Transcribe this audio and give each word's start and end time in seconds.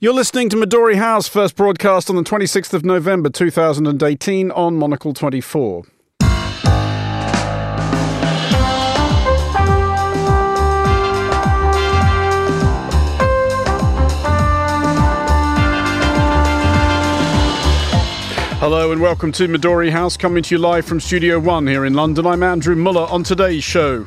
You're 0.00 0.14
listening 0.14 0.48
to 0.50 0.56
Midori 0.56 0.94
House, 0.94 1.26
first 1.26 1.56
broadcast 1.56 2.08
on 2.08 2.14
the 2.14 2.22
26th 2.22 2.72
of 2.72 2.84
November 2.84 3.30
2018 3.30 4.52
on 4.52 4.76
Monocle 4.76 5.12
24. 5.12 5.82
Hello 18.60 18.92
and 18.92 19.02
welcome 19.02 19.32
to 19.32 19.48
Midori 19.48 19.90
House, 19.90 20.16
coming 20.16 20.44
to 20.44 20.54
you 20.54 20.60
live 20.60 20.86
from 20.86 21.00
Studio 21.00 21.40
One 21.40 21.66
here 21.66 21.84
in 21.84 21.94
London. 21.94 22.24
I'm 22.24 22.44
Andrew 22.44 22.76
Mueller 22.76 23.08
on 23.10 23.24
today's 23.24 23.64
show. 23.64 24.06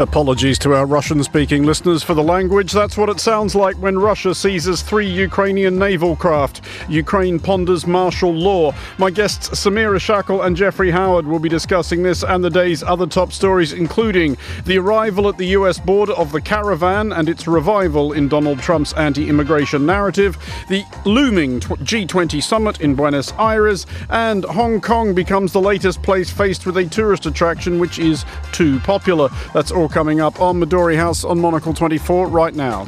Apologies 0.00 0.60
to 0.60 0.74
our 0.74 0.86
Russian 0.86 1.24
speaking 1.24 1.64
listeners 1.64 2.04
for 2.04 2.14
the 2.14 2.22
language. 2.22 2.70
That's 2.70 2.96
what 2.96 3.08
it 3.08 3.18
sounds 3.18 3.56
like 3.56 3.74
when 3.78 3.98
Russia 3.98 4.32
seizes 4.32 4.80
three 4.80 5.08
Ukrainian 5.08 5.76
naval 5.76 6.14
craft. 6.14 6.60
Ukraine 6.88 7.40
ponders 7.40 7.84
martial 7.84 8.32
law. 8.32 8.72
My 8.98 9.10
guests 9.10 9.48
Samira 9.48 10.00
Shackle 10.00 10.42
and 10.42 10.56
Jeffrey 10.56 10.92
Howard 10.92 11.26
will 11.26 11.40
be 11.40 11.48
discussing 11.48 12.04
this 12.04 12.22
and 12.22 12.44
the 12.44 12.48
day's 12.48 12.84
other 12.84 13.08
top 13.08 13.32
stories, 13.32 13.72
including 13.72 14.36
the 14.66 14.78
arrival 14.78 15.28
at 15.28 15.36
the 15.36 15.46
US 15.46 15.80
border 15.80 16.12
of 16.12 16.30
the 16.30 16.40
caravan 16.40 17.12
and 17.12 17.28
its 17.28 17.48
revival 17.48 18.12
in 18.12 18.28
Donald 18.28 18.60
Trump's 18.60 18.92
anti 18.92 19.28
immigration 19.28 19.84
narrative, 19.84 20.38
the 20.68 20.84
looming 21.06 21.58
G20 21.58 22.40
summit 22.40 22.80
in 22.80 22.94
Buenos 22.94 23.32
Aires, 23.32 23.84
and 24.10 24.44
Hong 24.44 24.80
Kong 24.80 25.12
becomes 25.12 25.52
the 25.52 25.60
latest 25.60 26.04
place 26.04 26.30
faced 26.30 26.66
with 26.66 26.76
a 26.76 26.84
tourist 26.84 27.26
attraction 27.26 27.80
which 27.80 27.98
is 27.98 28.24
too 28.52 28.78
popular. 28.78 29.28
That's 29.52 29.72
all 29.72 29.87
coming 29.88 30.20
up 30.20 30.40
on 30.40 30.60
Midori 30.60 30.96
House 30.96 31.24
on 31.24 31.40
Monocle 31.40 31.72
24 31.74 32.28
right 32.28 32.54
now. 32.54 32.86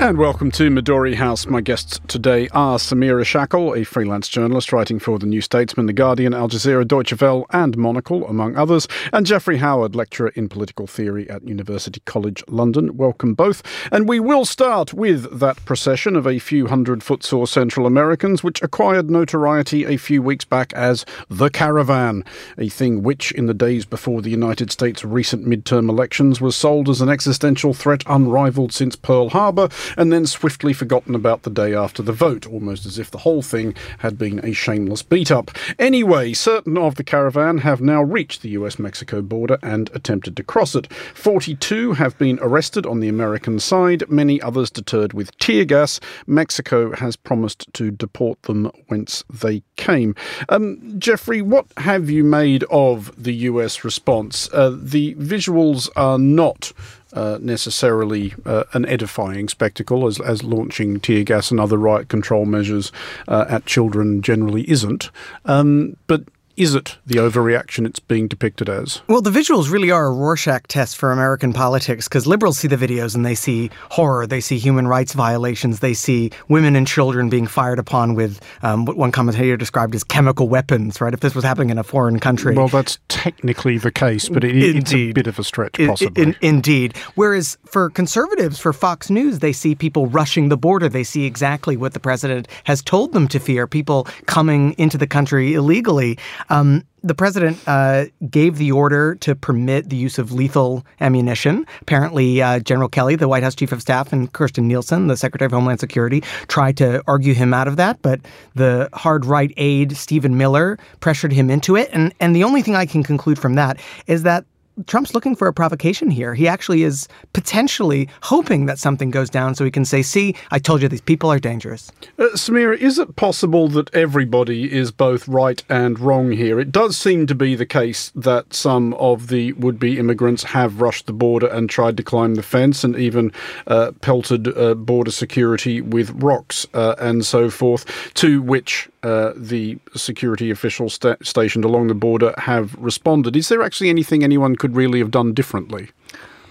And 0.00 0.16
welcome 0.16 0.50
to 0.52 0.70
Midori 0.70 1.14
House. 1.14 1.44
My 1.44 1.60
guests 1.60 2.00
today 2.08 2.48
are 2.52 2.78
Samira 2.78 3.22
Shackle, 3.22 3.74
a 3.74 3.84
freelance 3.84 4.30
journalist 4.30 4.72
writing 4.72 4.98
for 4.98 5.18
The 5.18 5.26
New 5.26 5.42
Statesman, 5.42 5.84
The 5.84 5.92
Guardian, 5.92 6.32
Al 6.32 6.48
Jazeera, 6.48 6.88
Deutsche 6.88 7.20
Welle, 7.20 7.44
and 7.50 7.76
Monocle, 7.76 8.26
among 8.26 8.56
others, 8.56 8.88
and 9.12 9.26
Jeffrey 9.26 9.58
Howard, 9.58 9.94
lecturer 9.94 10.30
in 10.30 10.48
political 10.48 10.86
theory 10.86 11.28
at 11.28 11.46
University 11.46 12.00
College 12.06 12.42
London. 12.48 12.96
Welcome 12.96 13.34
both. 13.34 13.62
And 13.92 14.08
we 14.08 14.20
will 14.20 14.46
start 14.46 14.94
with 14.94 15.38
that 15.38 15.62
procession 15.66 16.16
of 16.16 16.26
a 16.26 16.38
few 16.38 16.68
hundred 16.68 17.02
footsore 17.02 17.46
Central 17.46 17.84
Americans, 17.84 18.42
which 18.42 18.62
acquired 18.62 19.10
notoriety 19.10 19.84
a 19.84 19.98
few 19.98 20.22
weeks 20.22 20.46
back 20.46 20.72
as 20.72 21.04
the 21.28 21.50
caravan, 21.50 22.24
a 22.56 22.70
thing 22.70 23.02
which, 23.02 23.32
in 23.32 23.44
the 23.44 23.54
days 23.54 23.84
before 23.84 24.22
the 24.22 24.30
United 24.30 24.72
States' 24.72 25.04
recent 25.04 25.46
midterm 25.46 25.90
elections, 25.90 26.40
was 26.40 26.56
sold 26.56 26.88
as 26.88 27.02
an 27.02 27.10
existential 27.10 27.74
threat 27.74 28.02
unrivaled 28.06 28.72
since 28.72 28.96
Pearl 28.96 29.28
Harbor 29.28 29.68
and 29.96 30.12
then 30.12 30.26
swiftly 30.26 30.72
forgotten 30.72 31.14
about 31.14 31.42
the 31.42 31.50
day 31.50 31.74
after 31.74 32.02
the 32.02 32.12
vote, 32.12 32.46
almost 32.46 32.86
as 32.86 32.98
if 32.98 33.10
the 33.10 33.18
whole 33.18 33.42
thing 33.42 33.74
had 33.98 34.18
been 34.18 34.44
a 34.44 34.52
shameless 34.52 35.02
beat 35.02 35.30
up. 35.30 35.50
Anyway, 35.78 36.32
certain 36.32 36.76
of 36.76 36.94
the 36.96 37.04
caravan 37.04 37.58
have 37.58 37.80
now 37.80 38.02
reached 38.02 38.42
the 38.42 38.50
US 38.50 38.78
Mexico 38.78 39.22
border 39.22 39.58
and 39.62 39.90
attempted 39.94 40.36
to 40.36 40.42
cross 40.42 40.74
it. 40.74 40.92
42 40.92 41.94
have 41.94 42.16
been 42.18 42.38
arrested 42.40 42.86
on 42.86 43.00
the 43.00 43.08
American 43.08 43.58
side, 43.58 44.08
many 44.08 44.40
others 44.40 44.70
deterred 44.70 45.12
with 45.12 45.36
tear 45.38 45.64
gas. 45.64 46.00
Mexico 46.26 46.94
has 46.94 47.16
promised 47.16 47.66
to 47.74 47.90
deport 47.90 48.42
them 48.42 48.70
whence 48.88 49.24
they 49.30 49.62
came. 49.76 50.14
Um, 50.48 50.98
Jeffrey, 50.98 51.42
what 51.42 51.66
have 51.76 52.10
you 52.10 52.24
made 52.24 52.64
of 52.70 53.12
the 53.22 53.34
US 53.34 53.84
response? 53.84 54.48
Uh, 54.52 54.76
the 54.76 55.14
visuals 55.16 55.88
are 55.96 56.18
not 56.18 56.72
uh, 57.12 57.38
necessarily 57.40 58.34
uh, 58.46 58.64
an 58.72 58.86
edifying 58.86 59.48
spectacle, 59.48 60.06
as, 60.06 60.20
as 60.20 60.42
launching 60.42 61.00
tear 61.00 61.24
gas 61.24 61.50
and 61.50 61.60
other 61.60 61.76
riot 61.76 62.08
control 62.08 62.44
measures 62.44 62.92
uh, 63.28 63.44
at 63.48 63.66
children 63.66 64.22
generally 64.22 64.68
isn't. 64.70 65.10
Um, 65.44 65.96
but 66.06 66.22
is 66.56 66.74
it 66.74 66.98
the 67.06 67.16
overreaction 67.16 67.86
it's 67.86 68.00
being 68.00 68.28
depicted 68.28 68.68
as? 68.68 69.02
Well, 69.08 69.20
the 69.20 69.30
visuals 69.30 69.70
really 69.70 69.90
are 69.90 70.06
a 70.06 70.12
Rorschach 70.12 70.66
test 70.68 70.96
for 70.96 71.12
American 71.12 71.52
politics 71.52 72.08
because 72.08 72.26
liberals 72.26 72.58
see 72.58 72.68
the 72.68 72.76
videos 72.76 73.14
and 73.14 73.24
they 73.24 73.34
see 73.34 73.70
horror, 73.90 74.26
they 74.26 74.40
see 74.40 74.58
human 74.58 74.86
rights 74.86 75.12
violations, 75.12 75.80
they 75.80 75.94
see 75.94 76.30
women 76.48 76.76
and 76.76 76.86
children 76.86 77.28
being 77.28 77.46
fired 77.46 77.78
upon 77.78 78.14
with 78.14 78.40
um, 78.62 78.84
what 78.84 78.96
one 78.96 79.12
commentator 79.12 79.56
described 79.56 79.94
as 79.94 80.04
chemical 80.04 80.48
weapons, 80.48 81.00
right? 81.00 81.14
If 81.14 81.20
this 81.20 81.34
was 81.34 81.44
happening 81.44 81.70
in 81.70 81.78
a 81.78 81.84
foreign 81.84 82.20
country. 82.20 82.54
Well, 82.54 82.68
that's 82.68 82.98
technically 83.08 83.78
the 83.78 83.90
case, 83.90 84.28
but 84.28 84.44
it, 84.44 84.56
it's 84.56 84.92
a 84.92 85.12
bit 85.12 85.26
of 85.26 85.38
a 85.38 85.44
stretch, 85.44 85.74
possibly. 85.74 86.22
In, 86.22 86.36
indeed. 86.42 86.96
Whereas 87.14 87.56
for 87.64 87.90
conservatives, 87.90 88.58
for 88.58 88.72
Fox 88.72 89.10
News, 89.10 89.38
they 89.38 89.52
see 89.52 89.74
people 89.74 90.06
rushing 90.06 90.48
the 90.48 90.56
border. 90.56 90.88
They 90.88 91.04
see 91.04 91.24
exactly 91.24 91.76
what 91.76 91.94
the 91.94 92.00
president 92.00 92.48
has 92.64 92.82
told 92.82 93.12
them 93.12 93.28
to 93.28 93.38
fear 93.38 93.66
people 93.66 94.06
coming 94.26 94.74
into 94.78 94.98
the 94.98 95.06
country 95.06 95.54
illegally. 95.54 96.18
Um, 96.48 96.84
the 97.02 97.14
president 97.14 97.58
uh, 97.66 98.06
gave 98.28 98.58
the 98.58 98.72
order 98.72 99.14
to 99.16 99.34
permit 99.34 99.88
the 99.88 99.96
use 99.96 100.18
of 100.18 100.32
lethal 100.32 100.84
ammunition. 101.00 101.66
Apparently, 101.80 102.42
uh, 102.42 102.58
General 102.60 102.88
Kelly, 102.88 103.16
the 103.16 103.28
White 103.28 103.42
House 103.42 103.54
chief 103.54 103.72
of 103.72 103.80
staff, 103.80 104.12
and 104.12 104.32
Kirstjen 104.32 104.64
Nielsen, 104.64 105.06
the 105.06 105.16
Secretary 105.16 105.46
of 105.46 105.52
Homeland 105.52 105.80
Security, 105.80 106.22
tried 106.48 106.76
to 106.76 107.02
argue 107.06 107.32
him 107.32 107.54
out 107.54 107.68
of 107.68 107.76
that, 107.76 108.00
but 108.02 108.20
the 108.54 108.88
hard 108.92 109.24
right 109.24 109.52
aide, 109.56 109.96
Stephen 109.96 110.36
Miller, 110.36 110.78
pressured 111.00 111.32
him 111.32 111.50
into 111.50 111.76
it. 111.76 111.88
And, 111.92 112.14
and 112.20 112.36
the 112.36 112.44
only 112.44 112.62
thing 112.62 112.76
I 112.76 112.86
can 112.86 113.02
conclude 113.02 113.38
from 113.38 113.54
that 113.54 113.80
is 114.06 114.22
that 114.24 114.44
Trump's 114.86 115.14
looking 115.14 115.36
for 115.36 115.48
a 115.48 115.52
provocation 115.52 116.10
here. 116.10 116.34
He 116.34 116.48
actually 116.48 116.82
is 116.82 117.08
potentially 117.32 118.08
hoping 118.22 118.66
that 118.66 118.78
something 118.78 119.10
goes 119.10 119.30
down 119.30 119.54
so 119.54 119.64
he 119.64 119.70
can 119.70 119.84
say, 119.84 120.02
see, 120.02 120.34
I 120.50 120.58
told 120.58 120.82
you 120.82 120.88
these 120.88 121.00
people 121.00 121.30
are 121.30 121.38
dangerous. 121.38 121.90
Uh, 122.18 122.24
Samira, 122.34 122.76
is 122.76 122.98
it 122.98 123.16
possible 123.16 123.68
that 123.68 123.94
everybody 123.94 124.72
is 124.72 124.90
both 124.90 125.26
right 125.28 125.62
and 125.68 125.98
wrong 125.98 126.32
here? 126.32 126.60
It 126.60 126.72
does 126.72 126.96
seem 126.96 127.26
to 127.26 127.34
be 127.34 127.54
the 127.54 127.66
case 127.66 128.12
that 128.14 128.54
some 128.54 128.94
of 128.94 129.28
the 129.28 129.52
would 129.54 129.78
be 129.78 129.98
immigrants 129.98 130.42
have 130.44 130.80
rushed 130.80 131.06
the 131.06 131.12
border 131.12 131.46
and 131.46 131.68
tried 131.68 131.96
to 131.96 132.02
climb 132.02 132.34
the 132.34 132.42
fence 132.42 132.84
and 132.84 132.96
even 132.96 133.32
uh, 133.66 133.92
pelted 134.00 134.56
uh, 134.56 134.74
border 134.74 135.10
security 135.10 135.80
with 135.80 136.10
rocks 136.22 136.66
uh, 136.74 136.94
and 136.98 137.24
so 137.24 137.50
forth, 137.50 137.84
to 138.14 138.42
which 138.42 138.88
uh, 139.02 139.32
the 139.36 139.78
security 139.96 140.50
officials 140.50 140.94
sta- 140.94 141.16
stationed 141.22 141.64
along 141.64 141.88
the 141.88 141.94
border 141.94 142.34
have 142.38 142.74
responded. 142.76 143.36
Is 143.36 143.48
there 143.48 143.62
actually 143.62 143.90
anything 143.90 144.22
anyone 144.22 144.56
could 144.56 144.76
really 144.76 144.98
have 144.98 145.10
done 145.10 145.32
differently? 145.32 145.90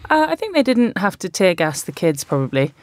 Uh, 0.09 0.25
I 0.27 0.35
think 0.35 0.55
they 0.55 0.63
didn't 0.63 0.97
have 0.97 1.19
to 1.19 1.29
tear 1.29 1.53
gas 1.53 1.83
the 1.83 1.91
kids, 1.91 2.23
probably. 2.23 2.73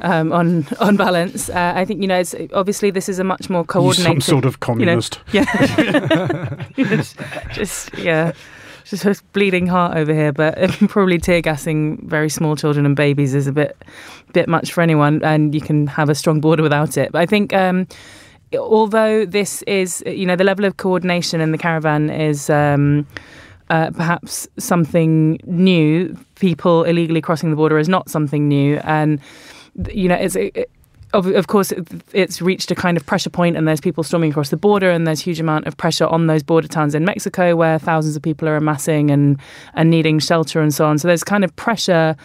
Um, 0.00 0.32
on 0.32 0.66
on 0.80 0.96
balance, 0.96 1.48
uh, 1.48 1.72
I 1.74 1.84
think 1.84 2.02
you 2.02 2.06
know. 2.06 2.18
It's, 2.18 2.34
obviously, 2.52 2.90
this 2.90 3.08
is 3.08 3.18
a 3.18 3.24
much 3.24 3.48
more 3.48 3.64
coordinated. 3.64 4.22
Some 4.22 4.34
sort 4.34 4.44
of 4.44 4.60
communist. 4.60 5.20
You 5.32 5.40
know, 5.40 5.46
yeah. 5.78 6.66
just, 6.76 7.16
just, 7.52 7.98
yeah. 7.98 8.32
Just 8.84 9.06
a 9.06 9.18
bleeding 9.32 9.66
heart 9.66 9.96
over 9.96 10.12
here, 10.12 10.30
but 10.30 10.58
probably 10.88 11.16
tear 11.16 11.40
gassing 11.40 12.06
very 12.06 12.28
small 12.28 12.54
children 12.54 12.84
and 12.84 12.94
babies 12.94 13.34
is 13.34 13.46
a 13.46 13.52
bit, 13.52 13.78
bit 14.34 14.46
much 14.46 14.74
for 14.74 14.82
anyone, 14.82 15.24
and 15.24 15.54
you 15.54 15.62
can 15.62 15.86
have 15.86 16.10
a 16.10 16.14
strong 16.14 16.42
border 16.42 16.62
without 16.62 16.98
it. 16.98 17.12
But 17.12 17.22
I 17.22 17.26
think. 17.26 17.54
Um, 17.54 17.86
although 18.58 19.24
this 19.26 19.62
is, 19.62 20.02
you 20.06 20.26
know, 20.26 20.36
the 20.36 20.44
level 20.44 20.64
of 20.64 20.76
coordination 20.76 21.40
in 21.40 21.52
the 21.52 21.58
caravan 21.58 22.10
is 22.10 22.50
um, 22.50 23.06
uh, 23.70 23.90
perhaps 23.90 24.48
something 24.58 25.38
new. 25.44 26.16
People 26.36 26.84
illegally 26.84 27.20
crossing 27.20 27.50
the 27.50 27.56
border 27.56 27.78
is 27.78 27.88
not 27.88 28.10
something 28.10 28.48
new, 28.48 28.78
and 28.84 29.20
you 29.92 30.08
know, 30.08 30.16
it's. 30.16 30.36
It, 30.36 30.70
of, 31.12 31.26
of 31.28 31.46
course, 31.46 31.72
it's 32.12 32.42
reached 32.42 32.72
a 32.72 32.74
kind 32.74 32.96
of 32.96 33.06
pressure 33.06 33.30
point, 33.30 33.56
and 33.56 33.68
there's 33.68 33.80
people 33.80 34.02
storming 34.02 34.32
across 34.32 34.48
the 34.50 34.56
border, 34.56 34.90
and 34.90 35.06
there's 35.06 35.20
huge 35.20 35.38
amount 35.38 35.68
of 35.68 35.76
pressure 35.76 36.06
on 36.06 36.26
those 36.26 36.42
border 36.42 36.66
towns 36.66 36.92
in 36.92 37.04
Mexico, 37.04 37.54
where 37.54 37.78
thousands 37.78 38.16
of 38.16 38.22
people 38.22 38.48
are 38.48 38.56
amassing 38.56 39.12
and 39.12 39.38
and 39.74 39.90
needing 39.90 40.18
shelter 40.18 40.60
and 40.60 40.74
so 40.74 40.86
on. 40.86 40.98
So 40.98 41.06
there's 41.06 41.22
kind 41.22 41.44
of 41.44 41.54
pressure 41.54 42.16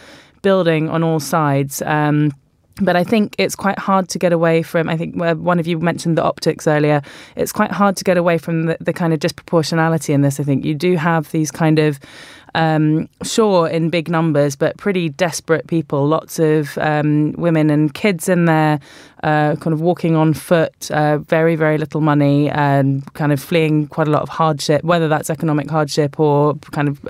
building 0.42 0.88
on 0.88 1.04
all 1.04 1.20
sides. 1.20 1.82
Um, 1.82 2.32
but 2.80 2.96
I 2.96 3.04
think 3.04 3.34
it's 3.38 3.54
quite 3.54 3.78
hard 3.78 4.08
to 4.10 4.18
get 4.18 4.32
away 4.32 4.62
from. 4.62 4.88
I 4.88 4.96
think 4.96 5.14
one 5.16 5.58
of 5.58 5.66
you 5.66 5.78
mentioned 5.78 6.16
the 6.16 6.24
optics 6.24 6.66
earlier. 6.66 7.02
It's 7.36 7.52
quite 7.52 7.70
hard 7.70 7.96
to 7.96 8.04
get 8.04 8.16
away 8.16 8.38
from 8.38 8.66
the, 8.66 8.76
the 8.80 8.92
kind 8.92 9.12
of 9.12 9.20
disproportionality 9.20 10.14
in 10.14 10.22
this. 10.22 10.40
I 10.40 10.44
think 10.44 10.64
you 10.64 10.74
do 10.74 10.96
have 10.96 11.30
these 11.30 11.50
kind 11.50 11.78
of 11.78 12.00
um, 12.54 13.08
sure 13.22 13.68
in 13.68 13.90
big 13.90 14.08
numbers, 14.08 14.56
but 14.56 14.76
pretty 14.76 15.08
desperate 15.08 15.66
people. 15.66 16.06
Lots 16.06 16.38
of 16.38 16.76
um, 16.78 17.32
women 17.32 17.70
and 17.70 17.92
kids 17.92 18.28
in 18.28 18.46
there, 18.46 18.80
uh, 19.22 19.56
kind 19.56 19.72
of 19.72 19.80
walking 19.80 20.16
on 20.16 20.34
foot, 20.34 20.90
uh, 20.90 21.18
very, 21.18 21.56
very 21.56 21.78
little 21.78 22.00
money, 22.00 22.48
and 22.50 23.12
kind 23.14 23.32
of 23.32 23.40
fleeing 23.40 23.86
quite 23.88 24.08
a 24.08 24.10
lot 24.10 24.22
of 24.22 24.28
hardship, 24.28 24.82
whether 24.84 25.08
that's 25.08 25.30
economic 25.30 25.70
hardship 25.70 26.18
or 26.18 26.54
kind 26.72 26.88
of 26.88 27.00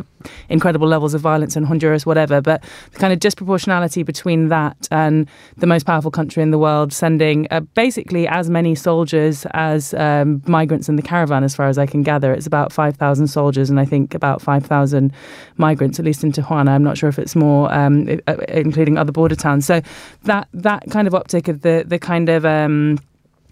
incredible 0.48 0.88
levels 0.88 1.14
of 1.14 1.20
violence 1.20 1.56
in 1.56 1.64
Honduras, 1.64 2.04
whatever. 2.04 2.40
But 2.40 2.62
the 2.92 2.98
kind 2.98 3.12
of 3.12 3.18
disproportionality 3.18 4.04
between 4.04 4.48
that 4.48 4.88
and 4.90 5.28
the 5.56 5.66
most 5.66 5.86
powerful 5.86 6.10
country 6.10 6.42
in 6.42 6.50
the 6.50 6.58
world 6.58 6.92
sending 6.92 7.46
uh, 7.50 7.60
basically 7.60 8.26
as 8.26 8.50
many 8.50 8.74
soldiers 8.74 9.46
as 9.52 9.94
um, 9.94 10.42
migrants 10.46 10.88
in 10.88 10.96
the 10.96 11.02
caravan, 11.02 11.44
as 11.44 11.54
far 11.54 11.68
as 11.68 11.78
I 11.78 11.86
can 11.86 12.02
gather. 12.02 12.32
It's 12.32 12.46
about 12.46 12.72
5,000 12.72 13.28
soldiers 13.28 13.70
and 13.70 13.80
I 13.80 13.84
think 13.84 14.14
about 14.14 14.42
5,000 14.42 15.12
migrants, 15.56 15.98
at 15.98 16.04
least 16.04 16.24
in 16.24 16.32
Tijuana. 16.32 16.70
I'm 16.70 16.84
not 16.84 16.98
sure 16.98 17.08
if 17.08 17.18
it's 17.18 17.36
more, 17.36 17.72
um, 17.72 18.08
including 18.48 18.98
other 18.98 19.12
border 19.12 19.36
towns. 19.36 19.66
So 19.66 19.80
that 20.24 20.48
that 20.52 20.90
kind 20.90 21.06
of 21.06 21.14
optic 21.14 21.48
of 21.48 21.62
the, 21.62 21.84
the 21.86 21.98
kind 22.00 22.28
of. 22.28 22.44
Um, 22.44 22.98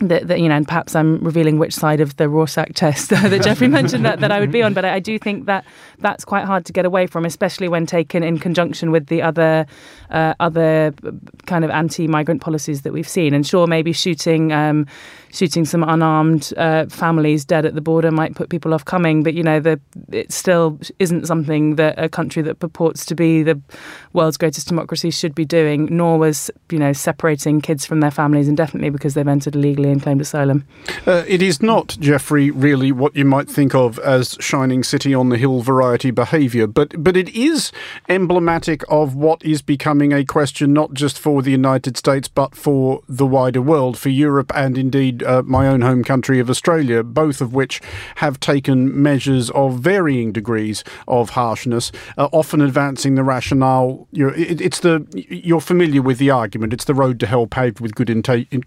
that, 0.00 0.28
that, 0.28 0.38
you 0.38 0.48
know, 0.48 0.54
and 0.54 0.66
perhaps 0.66 0.94
I'm 0.94 1.18
revealing 1.18 1.58
which 1.58 1.74
side 1.74 2.00
of 2.00 2.16
the 2.18 2.28
Rorschach 2.28 2.72
test 2.74 3.10
that 3.10 3.42
Jeffrey 3.42 3.66
mentioned 3.66 4.04
that, 4.04 4.20
that 4.20 4.30
I 4.30 4.38
would 4.38 4.52
be 4.52 4.62
on, 4.62 4.72
but 4.72 4.84
I, 4.84 4.94
I 4.94 4.98
do 5.00 5.18
think 5.18 5.46
that 5.46 5.64
that's 5.98 6.24
quite 6.24 6.44
hard 6.44 6.64
to 6.66 6.72
get 6.72 6.84
away 6.84 7.08
from, 7.08 7.24
especially 7.24 7.68
when 7.68 7.84
taken 7.84 8.22
in 8.22 8.38
conjunction 8.38 8.92
with 8.92 9.06
the 9.06 9.22
other 9.22 9.66
uh, 10.10 10.34
other 10.38 10.94
kind 11.46 11.64
of 11.64 11.70
anti-migrant 11.70 12.40
policies 12.40 12.82
that 12.82 12.92
we've 12.92 13.08
seen. 13.08 13.34
And 13.34 13.44
sure, 13.44 13.66
maybe 13.66 13.92
shooting 13.92 14.52
um, 14.52 14.86
shooting 15.32 15.64
some 15.64 15.82
unarmed 15.82 16.52
uh, 16.56 16.86
families 16.86 17.44
dead 17.44 17.66
at 17.66 17.74
the 17.74 17.80
border 17.80 18.10
might 18.10 18.34
put 18.34 18.48
people 18.48 18.74
off 18.74 18.84
coming, 18.84 19.22
but 19.22 19.34
you 19.34 19.42
know, 19.42 19.60
the, 19.60 19.80
it 20.10 20.32
still 20.32 20.78
isn't 20.98 21.26
something 21.26 21.76
that 21.76 21.94
a 21.98 22.08
country 22.08 22.42
that 22.42 22.58
purports 22.58 23.04
to 23.06 23.14
be 23.14 23.42
the 23.42 23.60
world's 24.12 24.36
greatest 24.36 24.68
democracy 24.68 25.10
should 25.10 25.34
be 25.34 25.44
doing. 25.44 25.88
Nor 25.90 26.18
was 26.18 26.50
you 26.70 26.78
know 26.78 26.92
separating 26.92 27.60
kids 27.60 27.84
from 27.84 28.00
their 28.00 28.10
families 28.10 28.48
indefinitely 28.48 28.90
because 28.90 29.14
they've 29.14 29.28
entered 29.28 29.54
illegally 29.54 29.90
and 29.90 30.02
claimed 30.02 30.20
asylum. 30.20 30.66
Uh, 31.06 31.24
it 31.26 31.42
is 31.42 31.62
not, 31.62 31.96
Jeffrey, 32.00 32.50
really 32.50 32.92
what 32.92 33.14
you 33.16 33.24
might 33.24 33.48
think 33.48 33.74
of 33.74 33.98
as 34.00 34.36
shining 34.40 34.82
city 34.82 35.14
on 35.14 35.28
the 35.28 35.38
hill 35.38 35.60
variety 35.60 36.10
behaviour, 36.10 36.66
but 36.66 37.02
but 37.02 37.16
it 37.16 37.28
is 37.30 37.72
emblematic 38.08 38.82
of 38.88 39.14
what 39.14 39.44
is 39.44 39.62
becoming 39.62 40.12
a 40.12 40.24
question 40.24 40.72
not 40.72 40.94
just 40.94 41.18
for 41.18 41.42
the 41.42 41.50
United 41.50 41.96
States 41.96 42.28
but 42.28 42.54
for 42.54 43.02
the 43.08 43.26
wider 43.26 43.62
world, 43.62 43.98
for 43.98 44.08
Europe 44.08 44.52
and 44.54 44.78
indeed 44.78 45.17
uh, 45.22 45.42
my 45.44 45.66
own 45.66 45.80
home 45.80 46.04
country 46.04 46.38
of 46.40 46.50
Australia, 46.50 47.02
both 47.02 47.40
of 47.40 47.54
which 47.54 47.80
have 48.16 48.40
taken 48.40 49.02
measures 49.02 49.50
of 49.50 49.78
varying 49.80 50.32
degrees 50.32 50.84
of 51.06 51.30
harshness, 51.30 51.92
uh, 52.16 52.28
often 52.32 52.60
advancing 52.60 53.14
the 53.14 53.24
rationale. 53.24 54.06
You're, 54.12 54.34
it, 54.34 54.60
it's 54.60 54.80
the 54.80 55.06
you're 55.14 55.60
familiar 55.60 56.02
with 56.02 56.18
the 56.18 56.30
argument. 56.30 56.72
It's 56.72 56.84
the 56.84 56.94
road 56.94 57.20
to 57.20 57.26
hell 57.26 57.46
paved 57.46 57.80
with 57.80 57.94
good 57.94 58.08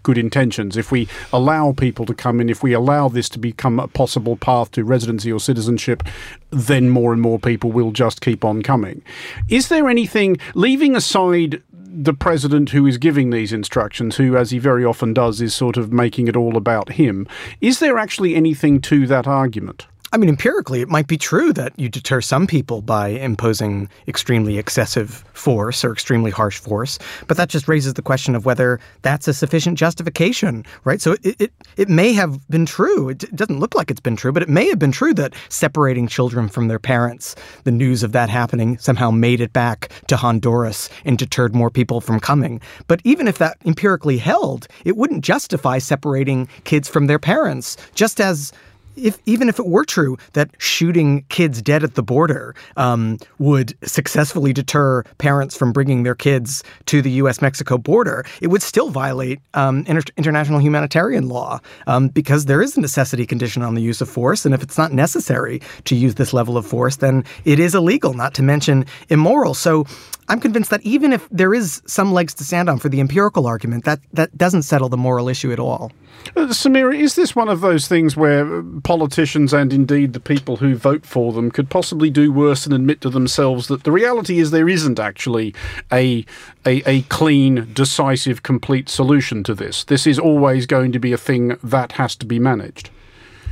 good 0.03 0.17
intentions. 0.17 0.77
If 0.77 0.91
we 0.91 1.07
allow 1.33 1.73
people 1.73 2.05
to 2.05 2.13
come 2.13 2.39
in, 2.39 2.49
if 2.49 2.63
we 2.63 2.73
allow 2.73 3.09
this 3.09 3.29
to 3.29 3.39
become 3.39 3.79
a 3.79 3.87
possible 3.87 4.35
path 4.35 4.71
to 4.71 4.83
residency 4.83 5.31
or 5.31 5.39
citizenship, 5.39 6.03
then 6.51 6.89
more 6.89 7.13
and 7.13 7.21
more 7.21 7.39
people 7.39 7.71
will 7.71 7.91
just 7.91 8.21
keep 8.21 8.43
on 8.43 8.61
coming. 8.61 9.01
Is 9.49 9.69
there 9.69 9.89
anything, 9.89 10.37
leaving 10.53 10.95
aside 10.95 11.61
the 11.93 12.13
president 12.13 12.69
who 12.69 12.87
is 12.87 12.97
giving 12.97 13.29
these 13.29 13.51
instructions, 13.51 14.15
who, 14.15 14.37
as 14.37 14.51
he 14.51 14.59
very 14.59 14.85
often 14.85 15.13
does, 15.13 15.41
is 15.41 15.53
sort 15.53 15.75
of 15.75 15.91
making 15.91 16.27
it 16.27 16.37
all 16.37 16.55
about 16.55 16.93
him, 16.93 17.27
is 17.59 17.79
there 17.79 17.97
actually 17.97 18.33
anything 18.33 18.79
to 18.81 19.05
that 19.07 19.27
argument? 19.27 19.87
I 20.13 20.17
mean, 20.17 20.27
empirically, 20.27 20.81
it 20.81 20.89
might 20.89 21.07
be 21.07 21.17
true 21.17 21.53
that 21.53 21.71
you 21.77 21.87
deter 21.87 22.19
some 22.19 22.45
people 22.45 22.81
by 22.81 23.09
imposing 23.09 23.87
extremely 24.09 24.57
excessive 24.57 25.23
force 25.31 25.85
or 25.85 25.93
extremely 25.93 26.31
harsh 26.31 26.59
force, 26.59 26.99
but 27.27 27.37
that 27.37 27.47
just 27.47 27.69
raises 27.69 27.93
the 27.93 28.01
question 28.01 28.35
of 28.35 28.45
whether 28.45 28.81
that's 29.03 29.29
a 29.29 29.33
sufficient 29.33 29.77
justification, 29.77 30.65
right? 30.83 30.99
So 30.99 31.13
it, 31.23 31.39
it, 31.39 31.53
it 31.77 31.87
may 31.87 32.11
have 32.11 32.45
been 32.49 32.65
true. 32.65 33.07
It 33.07 33.19
doesn't 33.33 33.61
look 33.61 33.73
like 33.73 33.89
it's 33.89 34.01
been 34.01 34.17
true, 34.17 34.33
but 34.33 34.43
it 34.43 34.49
may 34.49 34.67
have 34.67 34.79
been 34.79 34.91
true 34.91 35.13
that 35.13 35.33
separating 35.47 36.09
children 36.09 36.49
from 36.49 36.67
their 36.67 36.79
parents, 36.79 37.33
the 37.63 37.71
news 37.71 38.03
of 38.03 38.11
that 38.11 38.29
happening 38.29 38.77
somehow 38.79 39.11
made 39.11 39.39
it 39.39 39.53
back 39.53 39.89
to 40.07 40.17
Honduras 40.17 40.89
and 41.05 41.17
deterred 41.17 41.55
more 41.55 41.69
people 41.69 42.01
from 42.01 42.19
coming. 42.19 42.59
But 42.87 42.99
even 43.05 43.29
if 43.29 43.37
that 43.37 43.55
empirically 43.63 44.17
held, 44.17 44.67
it 44.83 44.97
wouldn't 44.97 45.23
justify 45.23 45.77
separating 45.77 46.49
kids 46.65 46.89
from 46.89 47.07
their 47.07 47.19
parents, 47.19 47.77
just 47.95 48.19
as 48.19 48.51
if 48.95 49.19
even 49.25 49.49
if 49.49 49.59
it 49.59 49.67
were 49.67 49.85
true 49.85 50.17
that 50.33 50.49
shooting 50.57 51.23
kids 51.29 51.61
dead 51.61 51.83
at 51.83 51.95
the 51.95 52.03
border 52.03 52.55
um, 52.77 53.17
would 53.39 53.77
successfully 53.87 54.53
deter 54.53 55.03
parents 55.17 55.55
from 55.55 55.71
bringing 55.71 56.03
their 56.03 56.15
kids 56.15 56.63
to 56.85 57.01
the 57.01 57.11
U.S.-Mexico 57.11 57.81
border, 57.81 58.25
it 58.41 58.47
would 58.47 58.61
still 58.61 58.89
violate 58.89 59.39
um, 59.53 59.83
inter- 59.87 60.11
international 60.17 60.59
humanitarian 60.59 61.27
law 61.29 61.59
um, 61.87 62.07
because 62.07 62.45
there 62.45 62.61
is 62.61 62.77
a 62.77 62.81
necessity 62.81 63.25
condition 63.25 63.61
on 63.61 63.75
the 63.75 63.81
use 63.81 64.01
of 64.01 64.09
force, 64.09 64.45
and 64.45 64.53
if 64.53 64.61
it's 64.61 64.77
not 64.77 64.91
necessary 64.91 65.61
to 65.85 65.95
use 65.95 66.15
this 66.15 66.33
level 66.33 66.57
of 66.57 66.65
force, 66.65 66.97
then 66.97 67.23
it 67.45 67.59
is 67.59 67.75
illegal, 67.75 68.13
not 68.13 68.33
to 68.33 68.43
mention 68.43 68.85
immoral. 69.09 69.53
So 69.53 69.85
I'm 70.31 70.39
convinced 70.39 70.69
that 70.71 70.81
even 70.83 71.11
if 71.11 71.27
there 71.29 71.53
is 71.53 71.81
some 71.85 72.13
legs 72.13 72.33
to 72.35 72.45
stand 72.45 72.69
on 72.69 72.79
for 72.79 72.87
the 72.87 73.01
empirical 73.01 73.45
argument, 73.45 73.83
that 73.83 73.99
that 74.13 74.37
doesn't 74.37 74.61
settle 74.61 74.87
the 74.87 74.95
moral 74.95 75.27
issue 75.27 75.51
at 75.51 75.59
all. 75.59 75.91
Uh, 76.37 76.47
Samira, 76.47 76.97
is 76.97 77.15
this 77.15 77.35
one 77.35 77.49
of 77.49 77.59
those 77.59 77.89
things 77.89 78.15
where 78.15 78.63
politicians 78.83 79.51
and 79.51 79.73
indeed 79.73 80.13
the 80.13 80.21
people 80.21 80.55
who 80.55 80.73
vote 80.75 81.05
for 81.05 81.33
them 81.33 81.51
could 81.51 81.69
possibly 81.69 82.09
do 82.09 82.31
worse 82.31 82.63
than 82.63 82.71
admit 82.71 83.01
to 83.01 83.09
themselves 83.09 83.67
that 83.67 83.83
the 83.83 83.91
reality 83.91 84.39
is 84.39 84.51
there 84.51 84.69
isn't 84.69 84.99
actually 84.99 85.53
a, 85.91 86.25
a, 86.65 86.81
a 86.89 87.01
clean, 87.03 87.69
decisive, 87.73 88.41
complete 88.41 88.87
solution 88.87 89.43
to 89.43 89.53
this? 89.53 89.83
This 89.83 90.07
is 90.07 90.17
always 90.17 90.65
going 90.65 90.93
to 90.93 90.99
be 90.99 91.11
a 91.11 91.17
thing 91.17 91.57
that 91.61 91.93
has 91.93 92.15
to 92.15 92.25
be 92.25 92.39
managed. 92.39 92.89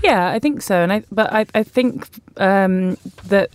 Yeah, 0.01 0.29
I 0.29 0.39
think 0.39 0.61
so, 0.61 0.81
and 0.81 0.93
I 0.93 1.03
but 1.11 1.33
I 1.33 1.45
I 1.53 1.63
think 1.63 2.07
um, 2.37 2.95
that 3.25 3.49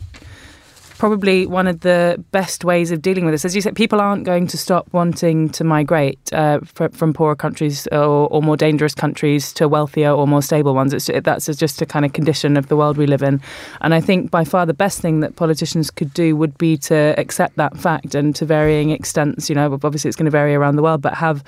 probably 0.98 1.46
one 1.46 1.66
of 1.66 1.80
the 1.80 2.22
best 2.30 2.64
ways 2.64 2.90
of 2.90 3.02
dealing 3.02 3.24
with 3.24 3.34
this. 3.34 3.44
As 3.44 3.54
you 3.54 3.60
said, 3.60 3.74
people 3.74 4.00
aren't 4.00 4.24
going 4.24 4.46
to 4.48 4.58
stop 4.58 4.86
wanting 4.92 5.48
to 5.50 5.64
migrate 5.64 6.32
uh, 6.32 6.60
from 6.60 7.12
poorer 7.12 7.34
countries 7.34 7.86
or, 7.88 8.28
or, 8.28 8.42
more 8.42 8.56
dangerous 8.56 8.94
countries 8.94 9.52
to 9.54 9.68
wealthier 9.68 10.10
or 10.10 10.26
more 10.26 10.42
stable 10.42 10.74
ones. 10.74 10.92
It's, 10.92 11.10
that's 11.22 11.46
just 11.56 11.80
a 11.82 11.86
kind 11.86 12.04
of 12.04 12.12
condition 12.12 12.56
of 12.56 12.68
the 12.68 12.76
world 12.76 12.96
we 12.96 13.06
live 13.06 13.22
in. 13.22 13.40
And 13.80 13.94
I 13.94 14.00
think 14.00 14.30
by 14.30 14.44
far 14.44 14.66
the 14.66 14.74
best 14.74 15.00
thing 15.00 15.20
that 15.20 15.36
politicians 15.36 15.90
could 15.90 16.12
do 16.14 16.36
would 16.36 16.56
be 16.58 16.76
to 16.78 17.14
accept 17.18 17.56
that 17.56 17.76
fact 17.76 18.14
and 18.14 18.34
to 18.36 18.44
varying 18.44 18.90
extents, 18.90 19.48
you 19.48 19.54
know, 19.54 19.72
obviously 19.72 20.08
it's 20.08 20.16
going 20.16 20.26
to 20.26 20.30
vary 20.30 20.54
around 20.54 20.76
the 20.76 20.82
world, 20.82 21.02
but 21.02 21.14
have 21.14 21.42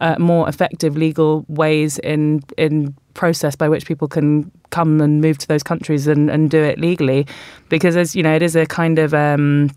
uh, 0.00 0.16
more 0.18 0.48
effective 0.48 0.96
legal 0.96 1.44
ways 1.48 1.98
in 1.98 2.42
in 2.58 2.94
process 3.14 3.56
by 3.56 3.68
which 3.68 3.86
people 3.86 4.08
can 4.08 4.50
come 4.70 5.00
and 5.00 5.20
move 5.20 5.38
to 5.38 5.48
those 5.48 5.62
countries 5.62 6.06
and, 6.06 6.30
and 6.30 6.50
do 6.50 6.62
it 6.62 6.78
legally. 6.78 7.26
Because 7.68 7.96
as 7.96 8.14
you 8.16 8.22
know 8.22 8.34
it 8.34 8.42
is 8.42 8.56
a 8.56 8.66
kind 8.66 8.98
of 8.98 9.14
um, 9.14 9.70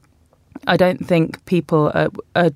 I 0.68 0.78
don't 0.78 1.06
think 1.06 1.44
people 1.46 1.92
are, 1.94 2.10
are, 2.36 2.52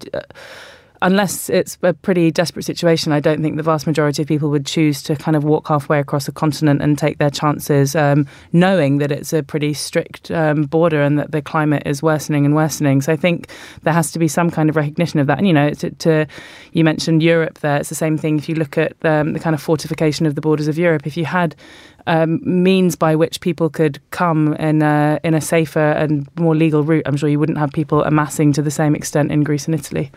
unless 1.01 1.49
it's 1.49 1.77
a 1.81 1.93
pretty 1.93 2.31
desperate 2.31 2.63
situation, 2.63 3.11
I 3.11 3.19
don't 3.19 3.41
think 3.41 3.57
the 3.57 3.63
vast 3.63 3.87
majority 3.87 4.21
of 4.21 4.27
people 4.27 4.49
would 4.49 4.65
choose 4.65 5.01
to 5.03 5.15
kind 5.15 5.37
of 5.37 5.43
walk 5.43 5.67
halfway 5.67 5.99
across 5.99 6.27
a 6.27 6.31
continent 6.31 6.81
and 6.81 6.97
take 6.97 7.17
their 7.17 7.29
chances, 7.29 7.95
um, 7.95 8.27
knowing 8.51 8.97
that 8.97 9.11
it's 9.11 9.33
a 9.33 9.43
pretty 9.43 9.73
strict 9.73 10.31
um, 10.31 10.63
border 10.63 11.01
and 11.01 11.17
that 11.17 11.31
the 11.31 11.41
climate 11.41 11.83
is 11.85 12.03
worsening 12.03 12.45
and 12.45 12.55
worsening. 12.55 13.01
So 13.01 13.13
I 13.13 13.15
think 13.15 13.49
there 13.83 13.93
has 13.93 14.11
to 14.11 14.19
be 14.19 14.27
some 14.27 14.49
kind 14.49 14.69
of 14.69 14.75
recognition 14.75 15.19
of 15.19 15.27
that. 15.27 15.37
And 15.37 15.47
you 15.47 15.53
know, 15.53 15.71
to, 15.71 15.89
to 15.91 16.25
you 16.73 16.83
mentioned 16.83 17.23
Europe 17.23 17.59
there, 17.59 17.77
it's 17.77 17.89
the 17.89 17.95
same 17.95 18.17
thing. 18.17 18.37
If 18.37 18.49
you 18.49 18.55
look 18.55 18.77
at 18.77 18.93
um, 19.05 19.33
the 19.33 19.39
kind 19.39 19.53
of 19.53 19.61
fortification 19.61 20.25
of 20.25 20.35
the 20.35 20.41
borders 20.41 20.67
of 20.67 20.77
Europe, 20.77 21.07
if 21.07 21.15
you 21.15 21.25
had 21.25 21.55
um, 22.07 22.39
means 22.43 22.95
by 22.95 23.15
which 23.15 23.41
people 23.41 23.69
could 23.69 23.99
come 24.11 24.53
in 24.55 24.81
a, 24.81 25.19
in 25.23 25.33
a 25.33 25.41
safer 25.41 25.79
and 25.79 26.27
more 26.37 26.55
legal 26.55 26.83
route, 26.83 27.03
I'm 27.05 27.17
sure 27.17 27.29
you 27.29 27.39
wouldn't 27.39 27.57
have 27.57 27.71
people 27.71 28.03
amassing 28.03 28.53
to 28.53 28.61
the 28.61 28.71
same 28.71 28.95
extent 28.95 29.31
in 29.31 29.43
Greece 29.43 29.65
and 29.65 29.75
Italy. 29.75 30.11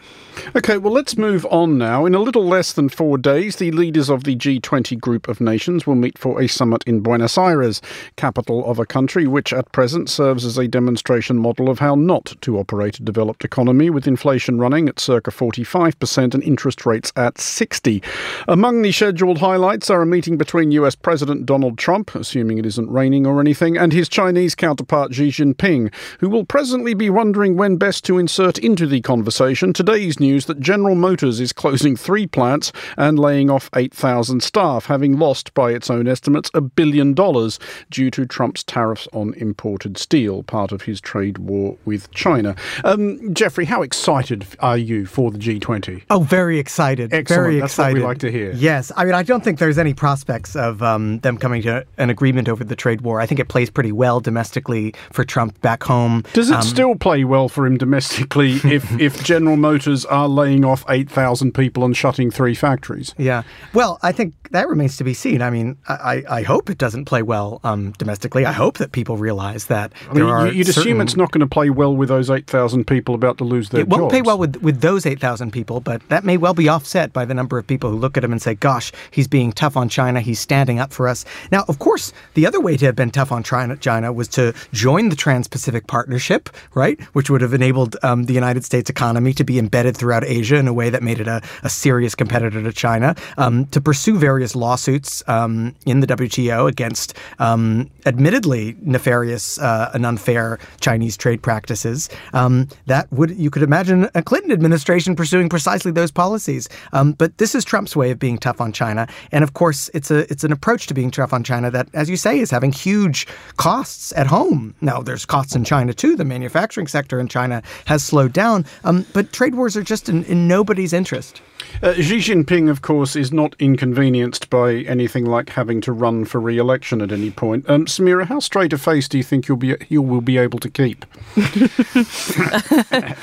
Okay, 0.57 0.79
well, 0.79 0.93
let's 0.93 1.17
move 1.17 1.47
on 1.47 1.79
now. 1.79 2.07
In 2.07 2.15
a 2.15 2.19
little 2.19 2.47
less 2.47 2.73
than 2.73 2.89
four 2.89 3.19
days, 3.19 3.57
the 3.57 3.71
leaders 3.71 4.09
of 4.09 4.25
the 4.25 4.37
G20 4.37 4.99
group 4.99 5.29
of 5.29 5.41
nations 5.41 5.87
will 5.87 5.95
meet 5.95 6.19
for 6.19 6.41
a 6.41 6.49
summit 6.49 6.83
in 6.87 7.01
Buenos 7.01 7.37
Aires, 7.37 7.81
capital 8.17 8.65
of 8.71 8.79
a 8.79 8.87
country 8.87 9.27
which 9.27 9.53
at 9.53 9.71
present 9.73 10.09
serves 10.09 10.45
as 10.45 10.59
a 10.59 10.69
demonstration 10.69 11.39
model 11.39 11.69
of 11.69 11.79
how 11.79 11.95
not 11.95 12.35
to 12.41 12.59
operate 12.59 12.99
a 12.99 13.03
developed 13.03 13.45
economy, 13.45 13.91
with 13.91 14.07
inflation 14.07 14.59
running 14.59 14.89
at 14.89 15.01
circa 15.01 15.31
45% 15.31 16.35
and 16.35 16.43
interest 16.43 16.87
rates 16.87 17.13
at 17.17 17.39
60. 17.39 18.03
Among 18.49 18.83
the 18.83 18.93
scheduled 18.93 19.39
highlights 19.39 19.91
are 19.91 20.03
a 20.03 20.07
meeting 20.07 20.37
between 20.37 20.73
US 20.73 20.95
President 20.95 21.47
Donald 21.47 21.72
Donald 21.73 21.79
Trump, 21.79 22.15
assuming 22.15 22.59
it 22.59 22.67
isn't 22.67 22.91
raining 22.91 23.27
or 23.27 23.41
anything, 23.41 23.79
and 23.79 23.95
his 23.95 24.07
Chinese 24.07 24.55
counterpart 24.55 25.15
Xi 25.15 25.29
Jinping, 25.29 25.91
who 26.21 26.29
will 26.29 26.45
presently 26.45 26.93
be 26.93 27.09
wondering 27.09 27.57
when 27.57 27.79
best 27.79 28.05
to 28.05 28.19
insert 28.19 28.59
into 28.59 28.87
the 28.87 29.01
conversation 29.01 29.73
today's 29.73 30.21
news 30.21 30.45
that 30.47 30.61
General 30.61 30.95
Motors 30.95 31.41
is 31.41 31.51
closing 31.51 31.97
three 31.97 32.27
plants 32.27 32.73
and 32.99 33.19
laying 33.19 33.49
off 33.49 33.71
8,000 33.75 34.43
staff, 34.43 34.85
having 34.85 35.19
lost, 35.19 35.55
by 35.55 35.71
its 35.71 35.89
own 35.89 36.07
estimates, 36.07 36.51
a 36.53 36.61
billion 36.61 37.15
dollars 37.15 37.59
due 37.91 38.11
to 38.11 38.27
Trump's 38.27 38.63
tariffs 38.63 39.09
on 39.15 39.33
imported 39.35 39.97
steel, 39.97 40.43
part 40.43 40.73
of 40.73 40.83
his 40.83 41.01
trade 41.01 41.39
war 41.39 41.79
with 41.87 42.11
China. 42.11 42.55
Um, 42.85 43.33
Jeffrey, 43.33 43.65
how 43.65 43.81
excited 43.81 44.47
are 44.61 44.77
you 44.77 45.07
for 45.07 45.31
the 45.31 45.39
G20? 45.39 46.03
Oh, 46.11 46.21
very 46.21 46.59
excited. 46.59 47.15
Excellent. 47.15 47.43
Very 47.43 47.61
That's 47.61 47.73
excited. 47.73 47.95
what 47.95 48.01
we 48.03 48.07
like 48.07 48.19
to 48.19 48.31
hear. 48.31 48.53
Yes. 48.53 48.93
I 48.95 49.07
mean, 49.07 49.15
I 49.15 49.23
don't 49.23 49.43
think 49.43 49.59
there's 49.59 49.79
any 49.79 49.95
prospects 49.95 50.55
of 50.55 50.83
um, 50.83 51.21
them 51.21 51.39
coming 51.39 51.62
to 51.63 51.85
an 51.99 52.11
agreement 52.11 52.49
over 52.49 52.65
the 52.65 52.77
trade 52.77 53.01
war. 53.03 53.21
I 53.21 53.27
think 53.27 53.41
it 53.41 53.49
plays 53.49 53.71
pretty 53.71 53.93
well 53.93 54.21
domestically 54.21 54.95
for 55.13 55.25
Trump 55.25 55.61
back 55.61 55.83
home. 55.85 56.25
Does 56.33 56.51
it 56.51 56.57
Um, 56.57 56.63
still 56.63 56.95
play 56.95 57.25
well 57.25 57.49
for 57.49 57.67
him 57.67 57.77
domestically 57.79 58.53
if, 58.65 58.91
if 59.01 59.23
General 59.25 59.57
Motors 59.57 60.05
are 60.07 60.29
laying 60.29 60.65
off 60.65 60.85
8,000 60.89 61.53
people 61.53 61.85
and 61.85 61.97
shutting 61.97 62.31
three 62.31 62.55
factories? 62.55 63.15
Yeah. 63.19 63.43
Well, 63.75 63.99
I 64.03 64.13
think 64.13 64.35
that 64.51 64.69
remains 64.69 64.97
to 64.99 65.05
be 65.05 65.15
seen. 65.15 65.41
I 65.43 65.51
mean, 65.51 65.77
I, 65.89 66.25
I 66.29 66.43
hope 66.43 66.69
it 66.71 66.79
doesn't 66.79 67.07
play 67.07 67.23
well 67.23 67.61
um, 67.65 67.93
domestically. 67.93 68.45
I 68.45 68.53
hope 68.53 68.79
that 68.79 68.93
people 68.93 69.17
realize 69.17 69.67
that 69.67 69.93
I 70.11 70.15
there 70.15 70.45
mean, 70.45 70.55
you'd 70.55 70.69
assume 70.69 71.01
it's 71.01 71.17
not 71.17 71.31
going 71.31 71.41
to 71.41 71.47
play 71.47 71.71
well 71.71 71.95
with 71.97 72.09
those 72.09 72.31
8,000 72.31 72.87
people 72.87 73.15
about 73.15 73.39
to 73.39 73.45
lose 73.45 73.71
their 73.71 73.81
It 73.83 73.89
won't 73.89 74.03
jobs. 74.05 74.13
pay 74.13 74.23
well 74.23 74.39
with, 74.39 74.57
with 74.57 74.81
those 74.81 75.07
8,000 75.07 75.51
people, 75.53 75.81
but 75.81 76.07
that 76.09 76.25
may 76.25 76.37
well 76.37 76.55
be 76.55 76.69
offset 76.69 77.13
by 77.13 77.25
the 77.25 77.35
number 77.35 77.59
of 77.59 77.67
people 77.67 77.91
who 77.91 77.97
look 77.97 78.17
at 78.17 78.25
him 78.25 78.33
and 78.33 78.43
say, 78.43 78.55
gosh, 78.55 78.93
he's 79.11 79.29
being 79.29 79.53
tough 79.53 79.77
on 79.77 79.89
China. 79.89 80.21
He's 80.21 80.41
standing 80.41 80.79
up 80.79 80.93
for 80.93 81.09
us. 81.09 81.25
Now, 81.53 81.67
of 81.69 81.79
course, 81.79 82.15
the 82.33 82.47
other 82.47 82.61
way 82.61 82.79
to 82.79 82.87
have 82.87 82.97
been 82.97 83.11
tough 83.11 83.31
on 83.31 83.43
China, 83.43 84.13
was 84.13 84.27
to 84.29 84.55
join 84.73 85.11
the 85.11 85.17
Trans 85.17 85.47
Pacific 85.47 85.87
Partnership, 85.87 86.49
right? 86.75 86.99
Which 87.13 87.29
would 87.29 87.43
have 87.43 87.53
enabled 87.53 87.97
um, 88.03 88.25
the 88.25 88.33
United 88.33 88.65
States 88.65 88.89
economy 88.89 89.35
to 89.35 89.45
be 89.45 89.59
embedded 89.59 89.97
throughout 89.97 90.25
Asia 90.25 90.57
in 90.57 90.67
a 90.67 90.73
way 90.73 90.89
that 90.89 91.03
made 91.03 91.21
it 91.21 91.29
a, 91.29 91.43
a 91.63 91.69
serious 91.69 92.15
competitor 92.15 92.63
to 92.63 92.73
China, 92.73 93.15
um, 93.37 93.67
to 93.67 93.81
pursue 93.83 94.19
various 94.19 94.57
lawsuits 94.57 95.23
um, 95.29 95.75
in 95.85 96.01
the 96.01 96.07
WTO 96.07 96.69
against 96.69 97.15
um, 97.39 97.91
admittedly 98.07 98.75
nefarious 98.81 99.59
uh, 99.59 99.91
and 99.93 100.07
unfair 100.07 100.59
Chinese 100.81 101.19
trade 101.19 101.43
practices. 101.43 102.09
Um, 102.33 102.69
that 102.87 103.13
would 103.13 103.37
you 103.37 103.51
could 103.51 103.63
imagine 103.63 104.09
a 104.15 104.23
Clinton 104.23 104.53
administration 104.53 105.15
pursuing 105.15 105.51
precisely 105.51 105.93
those 105.93 106.11
policies. 106.11 106.67
Um, 106.95 107.13
but 107.13 107.37
this 107.37 107.55
is 107.55 107.63
Trump's 107.63 107.95
way 107.95 108.11
of 108.11 108.19
being 108.19 108.39
tough 108.39 108.61
on 108.61 108.73
China, 108.73 109.07
and 109.33 109.45
of 109.45 109.53
course, 109.53 109.91
it's 109.93 110.11
a 110.11 110.21
it's 110.33 110.45
an 110.45 110.53
approach 110.53 110.87
to 110.87 110.95
being 110.95 111.11
tough 111.11 111.35
on 111.35 111.42
China 111.45 111.71
that, 111.71 111.89
as 111.95 112.09
you 112.09 112.17
say, 112.17 112.39
is 112.39 112.51
having 112.51 112.73
huge 112.73 113.27
costs 113.57 114.13
at 114.17 114.27
home. 114.27 114.75
Now, 114.81 115.01
there's 115.01 115.25
costs 115.25 115.55
in 115.55 115.65
China 115.65 115.95
too. 115.95 116.17
The 116.17 116.25
manufacturing 116.25 116.87
sector 116.87 117.21
in 117.21 117.29
China 117.29 117.63
has 117.87 118.03
slowed 118.03 118.33
down, 118.33 118.67
um, 118.85 119.07
but 119.13 119.33
trade 119.33 119.55
wars 119.55 119.77
are 119.77 119.83
just 119.83 120.09
in, 120.09 120.25
in 120.25 120.49
nobody's 120.49 120.93
interest. 120.93 121.41
Uh, 121.83 121.95
Xi 121.95 122.19
Jinping, 122.19 122.71
of 122.71 122.83
course, 122.83 123.17
is 123.17 123.33
not 123.33 123.55
inconvenienced 123.59 124.51
by 124.51 124.77
anything 124.83 125.25
like 125.25 125.51
having 125.51 125.81
to 125.83 125.93
run 125.93 126.25
for 126.25 126.41
re-election 126.41 127.01
at 127.01 127.13
any 127.13 127.31
point. 127.31 127.69
Um, 127.69 127.87
Samira, 127.87 128.27
how 128.27 128.41
straight 128.41 128.73
a 128.73 128.79
face 128.79 129.09
do 129.09 129.17
you 129.17 129.25
think 129.25 129.49
you'll 129.49 129.57
be 129.57 129.77
you 129.89 130.03
will 130.03 130.21
be 130.21 130.39
able 130.39 130.59
to 130.59 130.71
keep? 130.71 131.05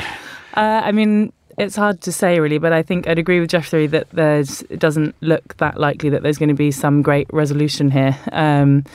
Uh, 0.55 0.81
I 0.83 0.91
mean, 0.91 1.31
it's 1.59 1.75
hard 1.75 2.01
to 2.01 2.11
say 2.11 2.39
really, 2.39 2.57
but 2.57 2.71
I 2.71 2.81
think 2.81 3.07
I'd 3.07 3.19
agree 3.19 3.39
with 3.39 3.49
Jeffrey 3.49 3.85
that 3.87 4.09
there's 4.11 4.61
it 4.63 4.79
doesn't 4.79 5.13
look 5.21 5.57
that 5.57 5.77
likely 5.77 6.09
that 6.09 6.23
there's 6.23 6.37
going 6.37 6.49
to 6.49 6.55
be 6.55 6.71
some 6.71 7.01
great 7.01 7.27
resolution 7.33 7.91
here. 7.91 8.17
Um, 8.31 8.85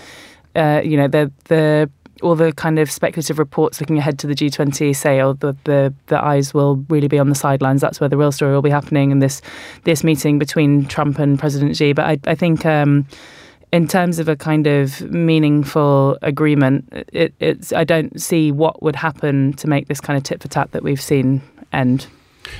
uh, 0.56 0.80
you 0.82 0.96
know, 0.96 1.06
the 1.06 1.30
the 1.44 1.90
all 2.22 2.34
the 2.34 2.52
kind 2.52 2.78
of 2.78 2.90
speculative 2.90 3.38
reports 3.38 3.80
looking 3.80 3.98
ahead 3.98 4.18
to 4.20 4.26
the 4.26 4.34
G20 4.34 4.96
say, 4.96 5.20
oh, 5.20 5.34
the, 5.34 5.54
the 5.64 5.92
the 6.06 6.24
eyes 6.24 6.54
will 6.54 6.76
really 6.88 7.08
be 7.08 7.18
on 7.18 7.28
the 7.28 7.34
sidelines. 7.34 7.82
That's 7.82 8.00
where 8.00 8.08
the 8.08 8.16
real 8.16 8.32
story 8.32 8.52
will 8.52 8.62
be 8.62 8.70
happening 8.70 9.10
in 9.10 9.18
this 9.18 9.42
this 9.84 10.02
meeting 10.02 10.38
between 10.38 10.86
Trump 10.86 11.18
and 11.18 11.38
President 11.38 11.76
Xi. 11.76 11.92
But 11.92 12.06
I, 12.06 12.18
I 12.26 12.34
think. 12.34 12.66
Um, 12.66 13.06
in 13.72 13.88
terms 13.88 14.20
of 14.20 14.28
a 14.28 14.36
kind 14.36 14.68
of 14.68 15.00
meaningful 15.10 16.16
agreement, 16.22 16.88
it, 17.12 17.34
it's 17.40 17.72
I 17.72 17.82
don't 17.82 18.20
see 18.20 18.52
what 18.52 18.80
would 18.84 18.94
happen 18.94 19.52
to 19.54 19.66
make 19.66 19.88
this 19.88 20.00
kind 20.00 20.16
of 20.16 20.22
tit 20.22 20.40
for 20.40 20.46
tat 20.46 20.70
that 20.70 20.84
we've 20.84 21.00
seen 21.02 21.42
end. 21.72 22.06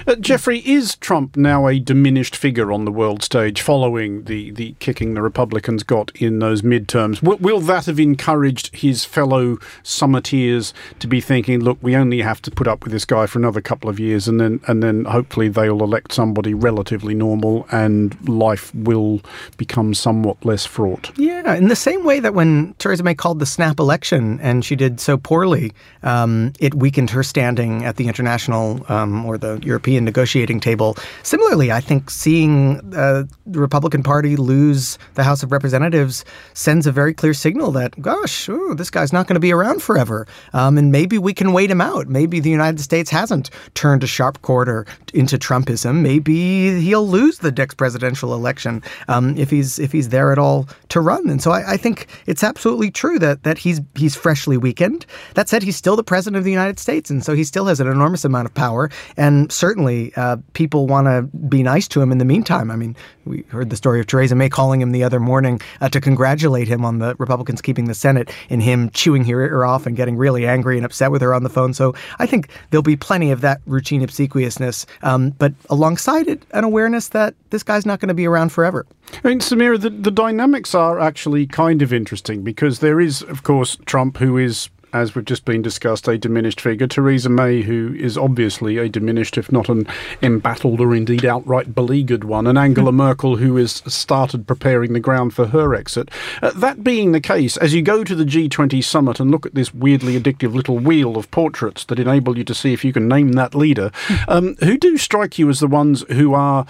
Uh, 0.07 0.14
Jeffrey, 0.17 0.59
is 0.61 0.97
Trump 0.97 1.37
now 1.37 1.67
a 1.67 1.79
diminished 1.79 2.37
figure 2.37 2.73
on 2.73 2.85
the 2.85 2.93
world 2.93 3.23
stage 3.23 3.61
following 3.61 4.25
the, 4.25 4.50
the 4.50 4.75
kicking 4.79 5.14
the 5.14 5.23
Republicans 5.23 5.83
got 5.83 6.11
in 6.17 6.38
those 6.38 6.62
midterms? 6.62 7.23
Will, 7.23 7.38
will 7.38 7.61
that 7.61 7.87
have 7.87 8.00
encouraged 8.00 8.75
his 8.75 9.05
fellow 9.05 9.57
summiteers 9.83 10.73
to 10.99 11.07
be 11.07 11.21
thinking, 11.21 11.61
look, 11.61 11.79
we 11.81 11.97
only 11.97 12.21
have 12.21 12.43
to 12.43 12.50
put 12.50 12.69
up 12.69 12.85
with 12.85 12.93
this 12.93 13.05
guy 13.05 13.26
for 13.26 13.38
another 13.38 13.61
couple 13.61 13.88
of 13.88 14.00
years 14.00 14.29
and 14.29 14.41
then 14.41 14.61
and 14.67 14.83
then 14.83 15.05
hopefully 15.05 15.49
they'll 15.49 15.83
elect 15.83 16.12
somebody 16.12 16.55
relatively 16.55 17.14
normal 17.14 17.67
and 17.71 18.29
life 18.29 18.75
will 18.75 19.21
become 19.57 19.95
somewhat 19.95 20.45
less 20.45 20.67
fraught? 20.67 21.11
Yeah, 21.19 21.55
in 21.55 21.69
the 21.69 21.76
same 21.76 22.05
way 22.05 22.21
that 22.21 22.35
when 22.35 22.75
Theresa 22.79 23.03
May 23.03 23.14
called 23.14 23.38
the 23.38 23.47
snap 23.47 23.79
election 23.79 24.41
and 24.41 24.64
she 24.64 24.76
did 24.76 25.00
so 25.00 25.17
poorly, 25.17 25.73
um, 26.03 26.53
it 26.59 26.75
weakened 26.75 27.11
her 27.11 27.23
standing 27.23 27.85
at 27.85 27.97
the 27.97 28.09
international 28.09 28.85
um, 28.88 29.25
or 29.25 29.38
the 29.38 29.61
European 29.62 29.74
negotiating 29.78 30.61
table. 30.61 30.97
Similarly, 31.23 31.73
I 31.73 31.81
think 31.81 32.11
seeing 32.11 32.95
uh, 32.95 33.25
the 33.47 33.61
Republican 33.61 34.02
Party 34.02 34.37
lose 34.37 34.99
the 35.14 35.23
House 35.23 35.43
of 35.43 35.52
Representatives 35.52 36.25
sends 36.54 36.87
a 36.87 36.93
very 36.93 37.14
clear 37.14 37.35
signal 37.35 37.71
that, 37.73 38.00
gosh, 38.00 38.49
ooh, 38.49 38.75
this 38.75 38.90
guy's 38.90 39.12
not 39.12 39.26
going 39.26 39.35
to 39.35 39.40
be 39.40 39.52
around 39.52 39.83
forever. 39.83 40.26
Um, 40.52 40.78
and 40.78 40.93
maybe 40.93 41.19
we 41.19 41.35
can 41.35 41.52
wait 41.52 41.71
him 41.71 41.81
out. 41.81 42.09
Maybe 42.09 42.40
the 42.40 42.50
United 42.50 42.81
States 42.81 43.11
hasn't 43.11 43.50
turned 43.75 44.02
a 44.04 44.07
sharp 44.07 44.43
corner 44.43 44.87
into 45.12 45.38
Trumpism. 45.38 46.00
Maybe 46.00 46.81
he'll 46.81 47.09
lose 47.09 47.38
the 47.38 47.52
next 47.52 47.75
presidential 47.75 48.35
election 48.35 48.83
um, 49.09 49.37
if 49.37 49.50
he's 49.50 49.78
if 49.78 49.93
he's 49.93 50.09
there 50.11 50.33
at 50.33 50.38
all 50.38 50.69
to 50.88 51.00
run. 51.00 51.28
And 51.28 51.43
so 51.43 51.50
I, 51.50 51.73
I 51.73 51.76
think 51.76 52.09
it's 52.26 52.45
absolutely 52.45 52.90
true 52.90 53.19
that 53.19 53.43
that 53.43 53.59
he's 53.59 53.81
he's 53.95 54.16
freshly 54.16 54.57
weakened. 54.57 55.07
That 55.35 55.49
said, 55.49 55.62
he's 55.62 55.76
still 55.76 55.97
the 55.97 56.04
president 56.04 56.38
of 56.38 56.45
the 56.45 56.50
United 56.50 56.78
States, 56.78 57.11
and 57.11 57.25
so 57.25 57.35
he 57.35 57.45
still 57.45 57.66
has 57.66 57.81
an 57.81 57.87
enormous 57.87 58.25
amount 58.25 58.47
of 58.47 58.54
power. 58.54 58.90
And 59.16 59.50
certainly, 59.64 60.12
uh, 60.16 60.37
people 60.52 60.87
want 60.87 61.06
to 61.06 61.23
be 61.49 61.62
nice 61.62 61.88
to 61.88 62.02
him 62.02 62.12
in 62.12 62.18
the 62.18 62.25
meantime. 62.26 62.71
I 62.71 62.76
mean, 62.76 62.94
we 63.25 63.44
heard 63.49 63.71
the 63.71 63.76
story 63.76 63.99
of 63.99 64.06
Theresa 64.06 64.35
May 64.35 64.50
calling 64.50 64.83
him 64.83 64.92
the 64.92 65.02
other 65.02 65.18
morning 65.18 65.59
uh, 65.80 65.88
to 65.88 66.02
congratulate 66.02 66.68
him 66.68 66.85
on 66.85 66.99
the 66.99 67.14
Republicans 67.18 67.62
keeping 67.62 67.87
the 67.87 67.94
Senate, 67.94 68.30
and 68.50 68.62
him 68.62 68.90
chewing 68.90 69.25
her 69.25 69.40
ear 69.40 69.64
off 69.64 69.87
and 69.87 69.97
getting 69.97 70.18
really 70.18 70.47
angry 70.47 70.76
and 70.76 70.85
upset 70.85 71.11
with 71.11 71.23
her 71.23 71.33
on 71.33 71.44
the 71.44 71.49
phone. 71.49 71.73
So 71.73 71.94
I 72.18 72.26
think 72.26 72.50
there'll 72.68 72.83
be 72.83 72.94
plenty 72.94 73.30
of 73.30 73.40
that 73.40 73.62
routine 73.64 74.02
obsequiousness, 74.02 74.85
um, 75.02 75.30
but 75.30 75.54
alongside 75.71 76.28
it, 76.28 76.42
an 76.50 76.64
awareness 76.64 77.09
that 77.09 77.35
this 77.49 77.62
guy's 77.62 77.87
not 77.87 78.00
going 78.00 78.09
to 78.09 78.14
be 78.14 78.26
around 78.26 78.50
forever. 78.52 78.85
I 79.25 79.28
mean, 79.28 79.40
Samira, 79.40 79.80
the, 79.80 79.88
the 79.88 80.11
dynamics 80.11 80.75
are 80.75 81.00
actually 81.00 81.47
kind 81.47 81.80
of 81.80 81.90
interesting 81.90 82.42
because 82.42 82.80
there 82.80 83.00
is, 83.00 83.23
of 83.23 83.44
course, 83.44 83.78
Trump, 83.87 84.18
who 84.18 84.37
is, 84.37 84.68
as 84.95 85.15
we've 85.15 85.25
just 85.25 85.45
been 85.45 85.61
discussed, 85.61 86.07
a 86.07 86.17
diminished 86.17 86.61
figure. 86.61 86.87
Theresa 86.87 87.29
May, 87.29 87.63
who 87.63 87.95
is 87.99 88.17
obviously 88.17 88.79
a 88.79 88.89
diminished, 88.89 89.37
if 89.37 89.51
not 89.51 89.69
an 89.69 89.87
embattled 90.23 90.81
or 90.81 90.95
indeed 90.95 91.25
outright 91.25 91.75
beleaguered 91.75 92.23
one. 92.23 92.47
And 92.47 92.57
Angela 92.57 92.93
Merkel, 92.93 93.37
who 93.37 93.57
has 93.57 93.83
started 93.93 94.47
preparing 94.47 94.93
the 94.93 95.01
ground 95.01 95.35
for 95.35 95.49
her 95.49 95.75
exit. 95.75 96.11
Uh, 96.41 96.53
that 96.53 96.85
being 96.85 97.11
the 97.11 97.21
case, 97.21 97.57
as 97.57 97.75
you 97.75 97.83
go 97.83 98.05
to 98.05 98.15
the 98.15 98.25
G20 98.25 98.83
summit 98.85 99.19
and 99.19 99.33
look 99.33 99.45
at 99.45 99.55
this 99.55 99.75
weirdly 99.75 100.19
addictive 100.19 100.55
little 100.55 100.79
wheel 100.79 101.17
of 101.17 101.31
portraits 101.33 101.85
that 101.87 101.99
enable 101.99 102.39
you 102.39 102.45
to 102.45 102.55
see 102.55 102.73
if 102.73 102.85
you 102.85 102.93
can 102.93 103.09
name 103.09 103.33
that 103.33 103.55
leader, 103.55 103.91
um, 104.29 104.55
who 104.61 104.79
do 104.79 104.97
strike 104.97 105.39
you 105.39 105.51
as 105.51 105.59
the 105.59 105.67
ones 105.67 106.05
who 106.11 106.35
are 106.35 106.67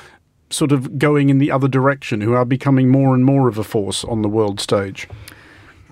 sort 0.48 0.72
of 0.72 0.98
going 0.98 1.28
in 1.28 1.38
the 1.38 1.50
other 1.50 1.68
direction, 1.68 2.22
who 2.22 2.32
are 2.32 2.46
becoming 2.46 2.88
more 2.88 3.14
and 3.14 3.26
more 3.26 3.48
of 3.48 3.58
a 3.58 3.64
force 3.64 4.02
on 4.02 4.22
the 4.22 4.28
world 4.28 4.60
stage? 4.60 5.06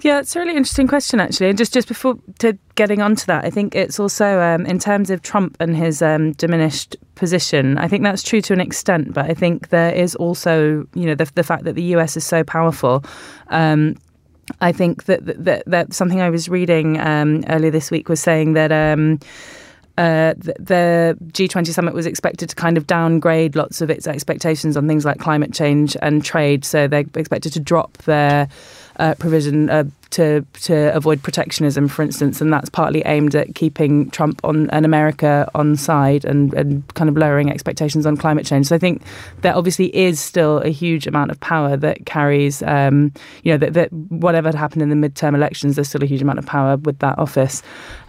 Yeah, 0.03 0.19
it's 0.19 0.35
a 0.35 0.41
really 0.41 0.57
interesting 0.57 0.89
question, 0.89 1.21
actually. 1.21 1.49
And 1.49 1.57
just 1.57 1.73
just 1.73 1.87
before 1.87 2.17
to 2.41 2.59
getting 2.75 3.01
onto 3.01 3.25
that, 3.27 3.45
I 3.45 3.51
think 3.51 3.77
it's 3.77 4.01
also 4.01 4.41
um, 4.41 4.67
in 4.67 4.81
terms 4.81 5.11
of 5.11 5.23
Trump 5.23 5.57
and 5.61 5.77
his 5.77 6.03
um, 6.03 6.33
diminished 6.33 6.97
position. 7.15 7.79
I 7.79 7.87
think 7.87 8.03
that's 8.03 8.25
true 8.25 8.41
to 8.43 8.53
an 8.53 8.61
extent, 8.61 9.15
but 9.15 9.31
I 9.31 9.35
think 9.35 9.69
there 9.69 9.95
is 9.95 10.17
also, 10.17 10.89
you 10.95 11.07
know, 11.07 11.15
the, 11.15 11.31
the 11.37 11.45
fact 11.45 11.63
that 11.65 11.75
the 11.75 11.85
US 11.95 12.17
is 12.17 12.27
so 12.27 12.43
powerful. 12.43 13.05
Um, 13.49 13.97
I 14.61 14.73
think 14.73 15.05
that, 15.05 15.25
that 15.45 15.63
that 15.67 15.95
something 15.95 16.21
I 16.21 16.31
was 16.31 16.49
reading 16.49 16.99
um, 17.01 17.45
earlier 17.49 17.71
this 17.71 17.91
week 17.91 18.09
was 18.09 18.21
saying 18.21 18.55
that. 18.55 18.73
Um, 18.73 19.21
uh, 19.99 20.33
the, 20.39 20.55
the 20.59 21.19
G20 21.33 21.67
summit 21.69 21.93
was 21.93 22.07
expected 22.07 22.49
to 22.49 22.57
kind 22.57 22.79
of 22.79 22.87
downgrade 22.87 23.55
lots 23.55 23.83
of 23.83 23.91
its 23.91 24.07
expectations 24.07 24.75
on 24.75 24.89
things 24.89 25.05
like 25.05 25.19
climate 25.19 25.53
change 25.53 25.99
and 26.01 26.25
trade. 26.25 26.65
So 26.65 26.89
they're 26.89 27.05
expected 27.15 27.53
to 27.53 27.61
drop 27.61 27.99
their 27.99 28.49
uh, 28.99 29.15
provision, 29.19 29.71
uh, 29.71 29.85
to 30.13 30.45
to 30.53 30.95
avoid 30.95 31.23
protectionism, 31.23 31.89
for 31.89 32.03
instance, 32.03 32.41
and 32.41 32.53
that's 32.53 32.69
partly 32.69 33.03
aimed 33.07 33.35
at 33.35 33.55
keeping 33.55 34.11
Trump 34.11 34.41
on 34.45 34.69
and 34.71 34.85
America 34.85 35.51
on 35.55 35.75
side 35.75 36.25
and, 36.25 36.53
and 36.55 36.87
kind 36.95 37.09
of 37.09 37.17
lowering 37.17 37.51
expectations 37.51 38.07
on 38.07 38.17
climate 38.17 38.47
change. 38.47 38.67
So 38.67 38.77
I 38.77 38.79
think 38.79 39.03
there 39.41 39.57
obviously 39.57 39.95
is 39.97 40.21
still 40.21 40.59
a 40.59 40.69
huge 40.69 41.07
amount 41.07 41.31
of 41.31 41.41
power 41.41 41.77
that 41.79 42.05
carries, 42.05 42.63
um, 42.63 43.13
you 43.43 43.53
know, 43.53 43.59
that, 43.59 43.73
that 43.73 43.93
whatever 43.93 44.55
happened 44.57 44.83
in 44.83 44.91
the 44.91 45.09
midterm 45.09 45.35
elections, 45.35 45.77
there's 45.77 45.89
still 45.89 46.03
a 46.03 46.07
huge 46.07 46.23
amount 46.23 46.39
of 46.39 46.47
power 46.47 46.77
with 46.77 46.99
that 46.99 47.19
office. 47.19 47.63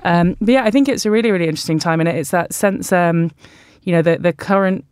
Um, 0.03 0.35
but 0.41 0.51
yeah, 0.51 0.63
I 0.65 0.71
think 0.71 0.89
it's 0.89 1.05
a 1.05 1.11
really 1.11 1.31
really 1.31 1.47
interesting 1.47 1.79
time, 1.79 1.99
and 1.99 2.09
it's 2.09 2.31
that 2.31 2.53
sense, 2.53 2.91
um, 2.91 3.31
you 3.83 3.93
know, 3.93 4.01
the 4.01 4.17
the 4.17 4.33
current 4.33 4.83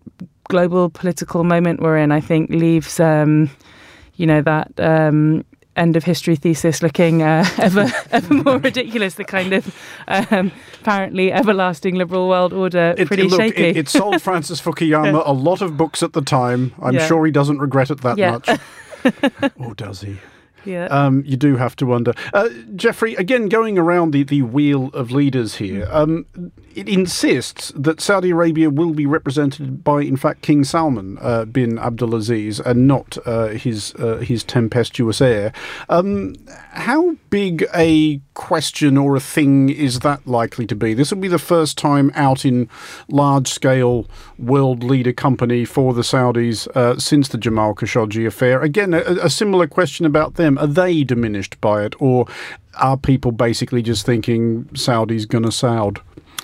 global 0.45 0.89
political 0.89 1.43
moment 1.43 1.81
we're 1.81 1.97
in. 1.97 2.11
I 2.11 2.21
think 2.21 2.49
leaves. 2.49 2.99
Um, 2.99 3.49
you 4.17 4.27
know 4.27 4.41
that 4.41 4.71
um, 4.77 5.43
end 5.75 5.95
of 5.95 6.03
history 6.03 6.35
thesis 6.35 6.81
looking 6.83 7.21
uh, 7.21 7.45
ever 7.57 7.91
ever 8.11 8.33
more 8.33 8.57
ridiculous. 8.57 9.15
The 9.15 9.23
kind 9.23 9.53
of 9.53 9.75
um, 10.07 10.51
apparently 10.81 11.31
everlasting 11.31 11.95
liberal 11.95 12.27
world 12.27 12.53
order 12.53 12.93
It, 12.97 13.07
pretty 13.07 13.23
it, 13.23 13.31
look, 13.31 13.39
shaky. 13.39 13.63
it, 13.63 13.77
it 13.77 13.89
sold 13.89 14.21
Francis 14.27 14.61
Fukuyama 14.61 15.23
a 15.25 15.31
lot 15.33 15.61
of 15.61 15.77
books 15.77 16.03
at 16.03 16.13
the 16.13 16.21
time. 16.21 16.73
I'm 16.81 16.95
Yeah. 16.95 17.07
sure 17.07 17.25
he 17.25 17.31
doesn't 17.31 17.59
regret 17.59 17.89
it 17.91 18.01
that 18.01 18.17
Yeah. 18.17 18.31
much. 18.31 18.59
or 19.57 19.73
does 19.75 20.01
he? 20.01 20.17
Yeah. 20.65 20.85
Um, 20.85 21.23
you 21.25 21.37
do 21.37 21.55
have 21.57 21.75
to 21.77 21.85
wonder. 21.85 22.13
Uh, 22.33 22.49
Jeffrey, 22.75 23.15
again, 23.15 23.49
going 23.49 23.77
around 23.77 24.11
the, 24.11 24.23
the 24.23 24.41
wheel 24.41 24.89
of 24.93 25.11
leaders 25.11 25.55
here, 25.55 25.87
um, 25.91 26.25
it 26.75 26.87
insists 26.87 27.71
that 27.75 27.99
Saudi 28.01 28.29
Arabia 28.31 28.69
will 28.69 28.93
be 28.93 29.05
represented 29.05 29.83
by, 29.83 30.01
in 30.01 30.17
fact, 30.17 30.41
King 30.41 30.63
Salman 30.63 31.17
uh, 31.21 31.45
bin 31.45 31.77
Abdulaziz 31.77 32.59
and 32.65 32.87
not 32.87 33.17
uh, 33.25 33.47
his 33.49 33.93
uh, 33.95 34.17
his 34.17 34.43
tempestuous 34.43 35.21
heir. 35.21 35.51
Um, 35.89 36.35
how 36.71 37.15
big 37.29 37.65
a 37.73 38.21
question 38.33 38.97
or 38.97 39.15
a 39.15 39.19
thing 39.19 39.69
is 39.69 39.99
that 39.99 40.25
likely 40.25 40.65
to 40.67 40.75
be? 40.75 40.93
This 40.93 41.11
will 41.11 41.19
be 41.19 41.27
the 41.27 41.39
first 41.39 41.77
time 41.77 42.11
out 42.15 42.45
in 42.45 42.69
large 43.07 43.49
scale 43.49 44.07
world 44.37 44.83
leader 44.83 45.13
company 45.13 45.65
for 45.65 45.93
the 45.93 46.01
Saudis 46.01 46.67
uh, 46.75 46.97
since 46.97 47.27
the 47.27 47.37
Jamal 47.37 47.75
Khashoggi 47.75 48.25
affair. 48.25 48.61
Again, 48.61 48.93
a, 48.93 49.01
a 49.21 49.29
similar 49.29 49.67
question 49.67 50.05
about 50.05 50.35
them. 50.35 50.50
Are 50.57 50.67
they 50.67 51.03
diminished 51.03 51.59
by 51.61 51.83
it, 51.83 51.95
or 51.99 52.27
are 52.79 52.97
people 52.97 53.31
basically 53.31 53.81
just 53.81 54.05
thinking 54.05 54.69
Saudi's 54.73 55.25
going 55.25 55.43
to 55.43 55.49
Saud? 55.49 55.99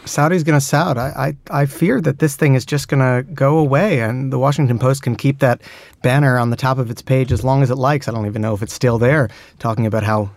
Saudi's 0.05 0.43
going 0.43 0.59
to 0.59 0.65
Saud. 0.65 0.97
I, 0.97 1.35
I, 1.51 1.61
I 1.61 1.65
fear 1.65 1.99
that 2.01 2.19
this 2.19 2.35
thing 2.35 2.55
is 2.55 2.65
just 2.65 2.87
going 2.87 3.01
to 3.01 3.29
go 3.33 3.57
away, 3.57 3.99
and 3.99 4.31
the 4.31 4.39
Washington 4.39 4.79
Post 4.79 5.03
can 5.03 5.15
keep 5.15 5.39
that 5.39 5.61
banner 6.01 6.37
on 6.37 6.49
the 6.49 6.55
top 6.55 6.77
of 6.77 6.89
its 6.89 7.01
page 7.01 7.31
as 7.31 7.43
long 7.43 7.61
as 7.63 7.69
it 7.69 7.75
likes. 7.75 8.07
I 8.07 8.11
don't 8.11 8.25
even 8.25 8.41
know 8.41 8.53
if 8.53 8.61
it's 8.61 8.73
still 8.73 8.97
there, 8.97 9.29
talking 9.59 9.85
about 9.85 10.03
how 10.03 10.29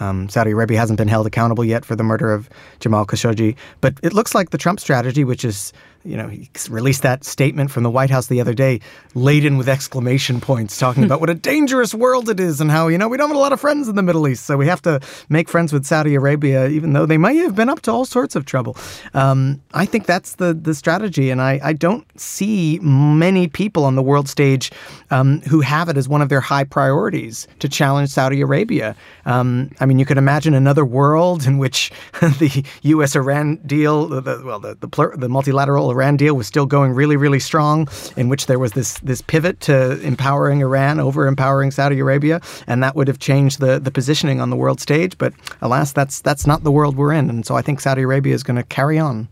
um, 0.00 0.28
Saudi 0.28 0.50
Arabia 0.50 0.78
hasn't 0.78 0.98
been 0.98 1.08
held 1.08 1.26
accountable 1.26 1.64
yet 1.64 1.84
for 1.84 1.96
the 1.96 2.02
murder 2.02 2.32
of 2.32 2.50
Jamal 2.80 3.06
Khashoggi. 3.06 3.56
But 3.80 3.94
it 4.02 4.12
looks 4.12 4.34
like 4.34 4.50
the 4.50 4.58
Trump 4.58 4.80
strategy, 4.80 5.24
which 5.24 5.44
is, 5.44 5.72
you 6.06 6.16
know, 6.16 6.28
he 6.28 6.48
released 6.70 7.02
that 7.02 7.24
statement 7.24 7.70
from 7.70 7.82
the 7.82 7.90
White 7.90 8.10
House 8.10 8.28
the 8.28 8.40
other 8.40 8.54
day, 8.54 8.80
laden 9.14 9.58
with 9.58 9.68
exclamation 9.68 10.40
points, 10.40 10.78
talking 10.78 11.04
about 11.08 11.20
what 11.20 11.28
a 11.28 11.34
dangerous 11.34 11.92
world 11.92 12.28
it 12.28 12.40
is 12.40 12.60
and 12.60 12.70
how, 12.70 12.88
you 12.88 12.96
know, 12.96 13.08
we 13.08 13.16
don't 13.16 13.28
have 13.28 13.36
a 13.36 13.40
lot 13.40 13.52
of 13.52 13.60
friends 13.60 13.88
in 13.88 13.96
the 13.96 14.02
Middle 14.02 14.26
East. 14.28 14.46
So 14.46 14.56
we 14.56 14.66
have 14.66 14.80
to 14.82 15.00
make 15.28 15.48
friends 15.48 15.72
with 15.72 15.84
Saudi 15.84 16.14
Arabia, 16.14 16.68
even 16.68 16.92
though 16.92 17.06
they 17.06 17.18
may 17.18 17.36
have 17.38 17.54
been 17.54 17.68
up 17.68 17.82
to 17.82 17.90
all 17.90 18.04
sorts 18.04 18.36
of 18.36 18.44
trouble. 18.44 18.76
Um, 19.12 19.60
I 19.74 19.84
think 19.84 20.06
that's 20.06 20.36
the, 20.36 20.54
the 20.54 20.74
strategy. 20.74 21.30
And 21.30 21.42
I, 21.42 21.60
I 21.62 21.72
don't 21.72 22.06
see 22.18 22.78
many 22.80 23.48
people 23.48 23.84
on 23.84 23.96
the 23.96 24.02
world 24.02 24.28
stage 24.28 24.70
um, 25.10 25.40
who 25.42 25.60
have 25.60 25.88
it 25.88 25.96
as 25.96 26.08
one 26.08 26.22
of 26.22 26.28
their 26.28 26.40
high 26.40 26.64
priorities 26.64 27.46
to 27.58 27.68
challenge 27.68 28.10
Saudi 28.10 28.40
Arabia. 28.40 28.96
Um, 29.24 29.70
I 29.80 29.86
mean, 29.86 29.98
you 29.98 30.06
could 30.06 30.18
imagine 30.18 30.54
another 30.54 30.84
world 30.84 31.46
in 31.46 31.58
which 31.58 31.90
the 32.20 32.64
U.S. 32.82 33.14
Iran 33.14 33.56
deal, 33.66 34.06
the, 34.06 34.20
the, 34.20 34.42
well, 34.44 34.60
the 34.60 34.76
the, 34.80 34.88
plur- 34.88 35.16
the 35.16 35.28
multilateral 35.28 35.90
Iran 35.96 36.16
deal 36.18 36.34
was 36.34 36.46
still 36.46 36.66
going 36.66 36.92
really, 36.92 37.16
really 37.16 37.40
strong, 37.40 37.88
in 38.16 38.28
which 38.28 38.46
there 38.46 38.58
was 38.58 38.72
this 38.72 38.98
this 38.98 39.22
pivot 39.22 39.60
to 39.60 39.98
empowering 40.02 40.60
Iran 40.60 41.00
over 41.00 41.26
empowering 41.26 41.70
Saudi 41.70 41.98
Arabia, 41.98 42.40
and 42.66 42.82
that 42.82 42.94
would 42.96 43.08
have 43.08 43.18
changed 43.18 43.60
the 43.60 43.78
the 43.78 43.90
positioning 43.90 44.40
on 44.40 44.50
the 44.50 44.56
world 44.56 44.78
stage. 44.80 45.16
But 45.16 45.32
alas, 45.62 45.92
that's 45.92 46.20
that's 46.20 46.46
not 46.46 46.64
the 46.64 46.70
world 46.70 46.96
we're 46.96 47.12
in, 47.12 47.30
and 47.30 47.46
so 47.46 47.56
I 47.56 47.62
think 47.62 47.80
Saudi 47.80 48.02
Arabia 48.02 48.34
is 48.34 48.42
going 48.42 48.58
to 48.58 48.62
carry 48.62 48.98
on. 48.98 49.28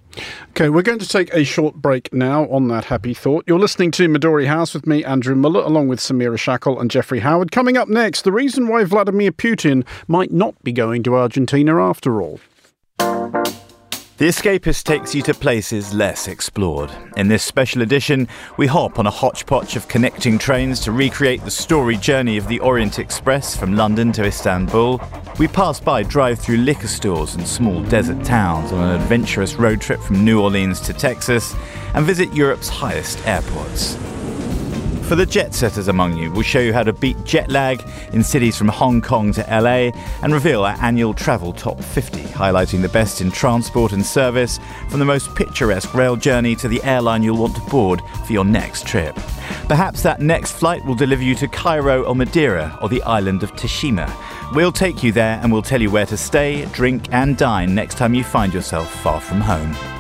Okay, 0.51 0.69
we're 0.69 0.83
going 0.83 1.01
to 1.01 1.09
take 1.09 1.35
a 1.35 1.45
short 1.45 1.75
break 1.75 2.13
now 2.13 2.47
on 2.49 2.69
that 2.69 2.85
happy 2.85 3.15
thought. 3.15 3.45
You're 3.47 3.59
listening 3.59 3.91
to 3.93 4.09
Midori 4.09 4.47
House 4.47 4.73
with 4.73 4.87
me, 4.87 5.05
Andrew 5.05 5.35
Mueller, 5.35 5.63
along 5.63 5.89
with 5.89 5.99
Samira 5.99 6.39
Shackle 6.39 6.81
and 6.81 6.91
Jeffrey 6.91 7.21
Howard. 7.21 7.51
Coming 7.51 7.77
up 7.77 7.89
next, 7.89 8.23
the 8.23 8.33
reason 8.33 8.69
why 8.69 8.85
Vladimir 8.85 9.33
Putin 9.33 9.85
might 10.07 10.33
not 10.33 10.55
be 10.63 10.73
going 10.73 11.03
to 11.03 11.17
Argentina 11.17 11.83
after 11.83 12.23
all. 12.23 12.39
The 14.17 14.29
Escapist 14.29 14.85
takes 14.85 15.13
you 15.13 15.23
to 15.23 15.35
places 15.35 15.93
less 15.93 16.29
explored. 16.29 16.89
In 17.17 17.27
this 17.27 17.43
special 17.43 17.83
edition, 17.83 18.29
we 18.57 18.69
hop 18.69 19.01
on 19.01 19.09
a 19.09 19.11
hodgepodge 19.11 19.75
of 19.75 19.89
connecting 19.89 20.39
trains 20.39 20.79
to 20.81 20.93
recreate 20.93 21.43
the 21.43 21.51
story 21.51 21.97
journey 21.97 22.37
of 22.37 22.47
the 22.47 22.61
Orient 22.61 23.01
Express 23.01 23.57
from 23.57 23.75
London 23.75 24.13
to 24.13 24.25
Istanbul. 24.25 25.01
We 25.41 25.49
pass 25.49 25.81
by 25.81 26.05
drive 26.05 26.39
through 26.39 26.59
liquor 26.59 26.87
stores 26.87 27.35
and 27.35 27.45
small 27.45 27.83
desert 27.83 28.25
towns 28.25 28.71
on 28.71 28.89
an 28.89 29.01
adventurous 29.01 29.57
road 29.57 29.81
trip 29.81 29.99
from 29.99 30.25
New 30.25 30.41
Orleans 30.41 30.79
to 30.83 30.93
Texas 30.93 31.53
and 31.95 32.07
visit 32.07 32.33
Europe's 32.33 32.69
highest 32.69 33.19
airports. 33.27 33.99
For 35.07 35.17
the 35.17 35.27
jet 35.27 35.53
setters 35.53 35.89
among 35.89 36.17
you, 36.17 36.33
we'll 36.33 36.43
show 36.43 36.61
you 36.61 36.73
how 36.73 36.83
to 36.83 36.93
beat 36.93 37.23
jet 37.25 37.51
lag 37.51 37.87
in 38.15 38.25
cities 38.25 38.57
from 38.57 38.69
Hong 38.69 39.03
Kong 39.03 39.33
to 39.33 39.43
LA 39.43 39.93
and 40.23 40.33
reveal 40.33 40.65
our 40.65 40.77
annual 40.81 41.13
travel 41.13 41.53
top 41.53 41.79
50, 41.79 42.23
highlighting 42.23 42.81
the 42.81 42.89
best 42.89 43.21
in 43.21 43.31
transport 43.31 43.93
and 43.93 44.05
service 44.05 44.59
from 44.89 45.01
the 45.01 45.05
most 45.05 45.35
picturesque 45.35 45.93
rail 45.93 46.17
journey 46.17 46.57
to 46.57 46.69
the 46.69 46.83
airline 46.85 47.23
you'll 47.23 47.37
want 47.37 47.55
to 47.55 47.61
board 47.63 48.01
for 48.27 48.33
your 48.33 48.47
next 48.47 48.87
trip. 48.87 49.15
Perhaps 49.69 50.03
that 50.03 50.21
next 50.21 50.53
flight 50.53 50.83
will 50.87 50.95
deliver 50.95 51.23
you 51.23 51.35
to 51.35 51.49
Cairo 51.49 52.05
or 52.05 52.17
Madeira 52.17 52.79
or 52.81 52.89
the 52.89 53.03
island 53.03 53.43
of 53.43 53.53
Teshima. 53.53 54.11
We'll 54.55 54.73
take 54.73 55.03
you 55.03 55.13
there 55.13 55.39
and 55.43 55.53
we'll 55.53 55.63
tell 55.63 55.83
you 55.83 55.91
where 55.91 56.07
to 56.07 56.17
stay, 56.17 56.65
drink, 56.73 57.13
and 57.13 57.37
dine 57.37 57.75
next 57.75 57.99
time 57.99 58.15
you 58.15 58.25
find 58.25 58.55
yourself 58.55 58.91
far 59.03 59.21
from 59.21 59.43
home. 59.43 59.94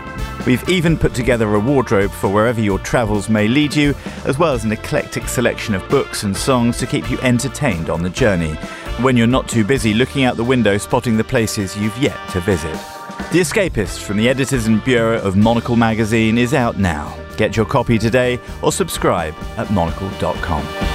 We've 0.46 0.68
even 0.68 0.98
put 0.98 1.14
together 1.14 1.54
a 1.54 1.58
wardrobe 1.58 2.10
for 2.10 2.28
wherever 2.28 2.60
your 2.60 2.78
travels 2.78 3.28
may 3.30 3.48
lead 3.48 3.74
you, 3.74 3.94
as 4.26 4.38
well 4.38 4.52
as 4.52 4.64
an 4.64 4.72
eclectic 4.72 5.26
selection 5.26 5.74
of 5.74 5.88
books 5.88 6.22
and 6.22 6.36
songs 6.36 6.76
to 6.78 6.86
keep 6.86 7.10
you 7.10 7.18
entertained 7.20 7.88
on 7.88 8.02
the 8.02 8.10
journey, 8.10 8.52
when 9.00 9.16
you're 9.16 9.26
not 9.26 9.48
too 9.48 9.64
busy 9.64 9.94
looking 9.94 10.24
out 10.24 10.36
the 10.36 10.44
window 10.44 10.76
spotting 10.76 11.16
the 11.16 11.24
places 11.24 11.76
you've 11.76 11.96
yet 11.96 12.18
to 12.30 12.40
visit. 12.40 12.74
The 13.32 13.40
Escapist 13.40 14.02
from 14.02 14.18
the 14.18 14.28
editors 14.28 14.66
and 14.66 14.84
bureau 14.84 15.20
of 15.20 15.34
Monocle 15.34 15.76
magazine 15.76 16.36
is 16.36 16.52
out 16.52 16.78
now. 16.78 17.16
Get 17.36 17.56
your 17.56 17.66
copy 17.66 17.98
today 17.98 18.38
or 18.62 18.70
subscribe 18.70 19.34
at 19.56 19.70
monocle.com. 19.70 20.93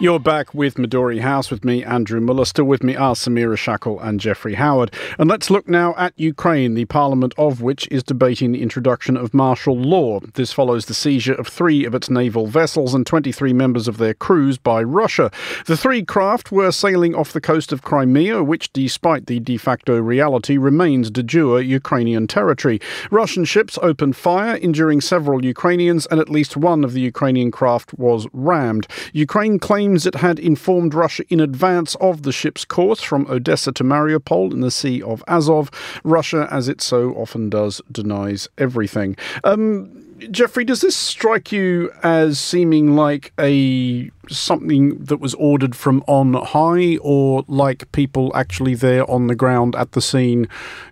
You're 0.00 0.20
back 0.20 0.54
with 0.54 0.76
Midori 0.76 1.22
House 1.22 1.50
with 1.50 1.64
me, 1.64 1.82
Andrew 1.82 2.20
Mueller. 2.20 2.44
Still 2.44 2.66
with 2.66 2.84
me 2.84 2.94
are 2.94 3.16
Samira 3.16 3.58
Shackle 3.58 3.98
and 3.98 4.20
Jeffrey 4.20 4.54
Howard. 4.54 4.94
And 5.18 5.28
let's 5.28 5.50
look 5.50 5.66
now 5.66 5.92
at 5.96 6.12
Ukraine, 6.16 6.74
the 6.74 6.84
parliament 6.84 7.34
of 7.36 7.62
which 7.62 7.88
is 7.90 8.04
debating 8.04 8.52
the 8.52 8.62
introduction 8.62 9.16
of 9.16 9.34
martial 9.34 9.76
law. 9.76 10.20
This 10.34 10.52
follows 10.52 10.86
the 10.86 10.94
seizure 10.94 11.34
of 11.34 11.48
three 11.48 11.84
of 11.84 11.96
its 11.96 12.08
naval 12.08 12.46
vessels 12.46 12.94
and 12.94 13.04
23 13.04 13.52
members 13.52 13.88
of 13.88 13.98
their 13.98 14.14
crews 14.14 14.56
by 14.56 14.84
Russia. 14.84 15.32
The 15.66 15.76
three 15.76 16.04
craft 16.04 16.52
were 16.52 16.70
sailing 16.70 17.16
off 17.16 17.32
the 17.32 17.40
coast 17.40 17.72
of 17.72 17.82
Crimea, 17.82 18.44
which, 18.44 18.72
despite 18.72 19.26
the 19.26 19.40
de 19.40 19.56
facto 19.56 19.98
reality, 19.98 20.58
remains 20.58 21.10
de 21.10 21.24
jure 21.24 21.60
Ukrainian 21.60 22.28
territory. 22.28 22.80
Russian 23.10 23.44
ships 23.44 23.76
opened 23.82 24.14
fire, 24.14 24.58
injuring 24.58 25.00
several 25.00 25.44
Ukrainians, 25.44 26.06
and 26.06 26.20
at 26.20 26.30
least 26.30 26.56
one 26.56 26.84
of 26.84 26.92
the 26.92 27.00
Ukrainian 27.00 27.50
craft 27.50 27.98
was 27.98 28.28
rammed. 28.32 28.86
Ukraine 29.12 29.58
claims 29.58 29.87
it 29.96 30.16
had 30.16 30.38
informed 30.38 30.94
Russia 30.94 31.24
in 31.28 31.40
advance 31.40 31.94
of 31.96 32.22
the 32.22 32.32
ship's 32.32 32.64
course 32.64 33.02
from 33.02 33.26
Odessa 33.28 33.72
to 33.72 33.84
Mariupol 33.84 34.52
in 34.52 34.60
the 34.60 34.70
Sea 34.70 35.02
of 35.02 35.22
Azov. 35.28 35.70
Russia, 36.04 36.48
as 36.50 36.68
it 36.68 36.80
so 36.80 37.12
often 37.14 37.48
does, 37.48 37.80
denies 37.90 38.48
everything. 38.58 39.16
Um, 39.44 40.04
Jeffrey, 40.30 40.64
does 40.64 40.80
this 40.80 40.96
strike 40.96 41.52
you 41.52 41.92
as 42.02 42.40
seeming 42.40 42.96
like 42.96 43.32
a 43.38 44.10
something 44.28 44.98
that 45.04 45.20
was 45.20 45.34
ordered 45.34 45.76
from 45.76 46.02
on 46.06 46.34
high, 46.34 46.96
or 47.00 47.44
like 47.46 47.90
people 47.92 48.32
actually 48.34 48.74
there 48.74 49.08
on 49.08 49.28
the 49.28 49.36
ground 49.36 49.76
at 49.76 49.92
the 49.92 50.02
scene 50.02 50.48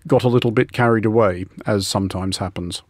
got 0.07 0.23
a 0.23 0.29
little 0.29 0.53
bit 0.53 0.73
carried 0.73 1.05
away, 1.05 1.47
as 1.67 1.89
sometimes 1.89 2.39
happens? 2.39 2.83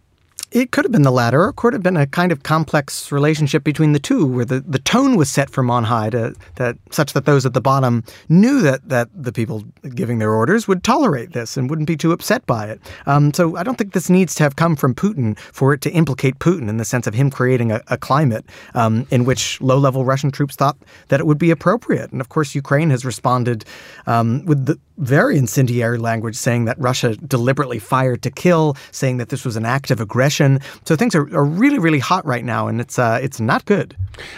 It 0.57 0.73
could 0.73 0.87
have 0.87 0.93
been 0.93 1.03
the 1.03 1.13
latter, 1.13 1.43
or 1.43 1.49
it 1.51 1.57
could 1.57 1.75
have 1.75 1.83
been 1.83 1.99
a 1.99 2.07
kind 2.07 2.33
of 2.33 2.43
complex 2.43 3.13
relationship 3.13 3.63
between 3.63 3.93
the 3.93 3.99
two, 3.99 4.25
where 4.25 4.47
the, 4.47 4.61
the 4.61 4.79
tone 4.79 5.15
was 5.15 5.31
set 5.31 5.51
from 5.51 5.71
on 5.71 5.85
high 5.85 6.09
to, 6.09 6.35
that 6.55 6.79
such 6.91 7.13
that 7.13 7.27
those 7.27 7.45
at 7.45 7.53
the 7.53 7.61
bottom 7.61 8.03
knew 8.31 8.63
that, 8.63 8.89
that 8.89 9.11
the 9.13 9.33
people 9.35 9.65
giving 9.95 10.19
their 10.19 10.33
orders 10.33 10.67
would 10.67 10.83
tolerate 10.83 11.35
this 11.35 11.59
and 11.59 11.69
wouldn't 11.69 11.87
be 11.87 11.95
too 11.95 12.11
upset 12.11 12.47
by 12.47 12.71
it. 12.71 12.81
Um, 13.05 13.35
so 13.35 13.55
I 13.59 13.65
don't 13.65 13.77
think 13.77 13.93
this 13.93 14.09
needs 14.09 14.35
to 14.37 14.45
have 14.45 14.57
come 14.57 14.77
from 14.77 14.95
Putin 14.95 15.39
for 15.39 15.75
it 15.75 15.83
to 15.83 15.91
implicate 15.91 16.39
Putin 16.39 16.71
in 16.71 16.79
the 16.79 16.87
sense 16.87 17.07
of 17.07 17.13
him 17.13 17.31
creating 17.31 17.71
a, 17.71 17.83
a 17.89 17.99
climate 17.99 18.47
um, 18.73 19.07
in 19.11 19.27
which 19.27 19.61
low 19.61 19.77
level 19.77 20.07
Russian 20.07 20.31
troops 20.31 20.57
thought 20.57 20.79
that 21.09 21.21
it 21.21 21.27
would 21.27 21.39
be 21.39 21.51
appropriate. 21.51 22.11
And 22.13 22.21
of 22.23 22.31
course, 22.31 22.55
Ukraine 22.55 22.89
has 22.89 23.05
responded 23.05 23.67
um, 24.07 24.43
with 24.47 24.65
the 24.65 24.79
very 24.99 25.37
incendiary 25.37 25.99
language 25.99 26.37
saying 26.37 26.65
that 26.65 26.79
Russia 26.79 27.15
deliberately 27.17 27.79
fired 27.79 28.23
to 28.23 28.31
kill, 28.31 28.75
saying 28.91 29.19
that 29.19 29.29
this 29.29 29.45
was 29.45 29.57
an 29.57 29.67
act 29.67 29.91
of 29.91 30.01
aggression. 30.01 30.46
So 30.85 30.97
things 30.97 31.15
are, 31.15 31.27
are 31.35 31.45
really, 31.45 31.79
really 31.79 31.99
hot 31.99 32.25
right 32.27 32.45
now, 32.45 32.69
and 32.69 32.81
it's 32.81 32.99
uh, 32.99 33.19
it's 33.23 33.41
not 33.41 33.65
good. 33.65 33.97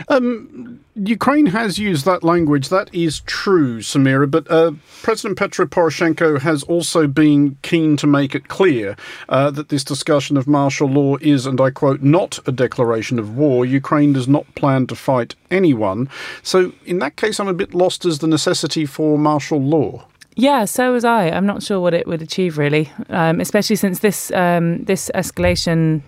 Um, 0.08 0.80
Ukraine 0.94 1.46
has 1.46 1.78
used 1.78 2.04
that 2.06 2.24
language. 2.24 2.68
That 2.68 2.92
is 2.92 3.20
true, 3.20 3.78
Samira. 3.78 4.28
But 4.28 4.50
uh, 4.50 4.72
President 5.02 5.38
Petro 5.38 5.66
Poroshenko 5.66 6.40
has 6.40 6.62
also 6.64 7.06
been 7.06 7.56
keen 7.62 7.96
to 7.98 8.06
make 8.06 8.34
it 8.34 8.48
clear 8.48 8.96
uh, 9.28 9.50
that 9.52 9.68
this 9.68 9.84
discussion 9.84 10.36
of 10.36 10.48
martial 10.48 10.88
law 10.88 11.16
is, 11.20 11.46
and 11.46 11.60
I 11.60 11.70
quote, 11.70 12.02
not 12.02 12.40
a 12.46 12.52
declaration 12.52 13.18
of 13.18 13.36
war. 13.36 13.64
Ukraine 13.64 14.12
does 14.12 14.26
not 14.26 14.52
plan 14.56 14.86
to 14.88 14.96
fight 14.96 15.36
anyone. 15.50 16.08
So, 16.42 16.72
in 16.84 16.98
that 16.98 17.16
case, 17.16 17.38
I'm 17.38 17.48
a 17.48 17.54
bit 17.54 17.74
lost 17.74 18.04
as 18.04 18.18
the 18.18 18.26
necessity 18.26 18.84
for 18.86 19.18
martial 19.18 19.60
law. 19.60 20.06
Yeah, 20.38 20.66
so 20.66 20.92
was 20.92 21.04
I. 21.04 21.30
I'm 21.30 21.46
not 21.46 21.64
sure 21.64 21.80
what 21.80 21.94
it 21.94 22.06
would 22.06 22.22
achieve 22.22 22.58
really, 22.58 22.92
um, 23.10 23.40
especially 23.40 23.74
since 23.74 23.98
this 23.98 24.30
um, 24.30 24.84
this 24.84 25.10
escalation. 25.12 26.00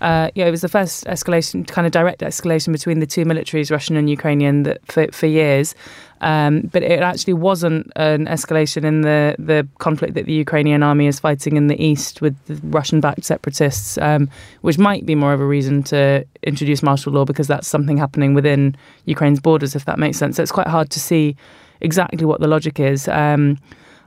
Uh, 0.00 0.30
yeah, 0.34 0.46
it 0.46 0.50
was 0.50 0.62
the 0.62 0.68
first 0.68 1.04
escalation, 1.06 1.66
kind 1.66 1.86
of 1.86 1.92
direct 1.92 2.20
escalation 2.20 2.72
between 2.72 2.98
the 2.98 3.06
two 3.06 3.24
militaries, 3.24 3.70
Russian 3.70 3.96
and 3.96 4.10
Ukrainian, 4.10 4.64
that 4.64 4.84
for, 4.90 5.06
for 5.12 5.26
years. 5.26 5.76
Um, 6.20 6.62
but 6.72 6.82
it 6.82 7.00
actually 7.02 7.34
wasn't 7.34 7.92
an 7.94 8.26
escalation 8.26 8.82
in 8.82 9.02
the, 9.02 9.36
the 9.38 9.66
conflict 9.78 10.14
that 10.14 10.26
the 10.26 10.32
Ukrainian 10.32 10.82
army 10.82 11.06
is 11.06 11.20
fighting 11.20 11.56
in 11.56 11.68
the 11.68 11.80
east 11.80 12.20
with 12.20 12.36
the 12.46 12.54
Russian 12.66 13.00
backed 13.00 13.24
separatists, 13.24 13.96
um, 13.98 14.28
which 14.62 14.78
might 14.78 15.06
be 15.06 15.14
more 15.14 15.32
of 15.32 15.40
a 15.40 15.46
reason 15.46 15.84
to 15.84 16.24
introduce 16.42 16.82
martial 16.82 17.12
law 17.12 17.24
because 17.24 17.46
that's 17.46 17.68
something 17.68 17.96
happening 17.96 18.34
within 18.34 18.76
Ukraine's 19.06 19.40
borders, 19.40 19.76
if 19.76 19.84
that 19.84 20.00
makes 20.00 20.16
sense. 20.16 20.36
So 20.36 20.42
it's 20.42 20.52
quite 20.52 20.68
hard 20.68 20.90
to 20.90 21.00
see 21.00 21.36
exactly 21.80 22.24
what 22.24 22.40
the 22.40 22.48
logic 22.48 22.80
is. 22.80 23.08
Um, 23.08 23.58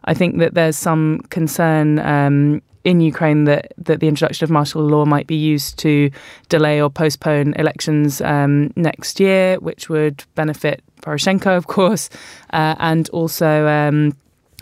I 0.05 0.13
think 0.13 0.39
that 0.39 0.53
there's 0.53 0.77
some 0.77 1.19
concern 1.29 1.99
um, 1.99 2.61
in 2.83 3.01
Ukraine 3.01 3.43
that, 3.43 3.73
that 3.77 3.99
the 3.99 4.07
introduction 4.07 4.43
of 4.43 4.49
martial 4.49 4.83
law 4.83 5.05
might 5.05 5.27
be 5.27 5.35
used 5.35 5.77
to 5.79 6.09
delay 6.49 6.81
or 6.81 6.89
postpone 6.89 7.53
elections 7.53 8.21
um, 8.21 8.71
next 8.75 9.19
year, 9.19 9.59
which 9.59 9.89
would 9.89 10.23
benefit 10.35 10.81
Poroshenko, 11.01 11.55
of 11.55 11.67
course, 11.67 12.09
uh, 12.53 12.75
and 12.79 13.09
also 13.09 13.67
um, 13.67 14.17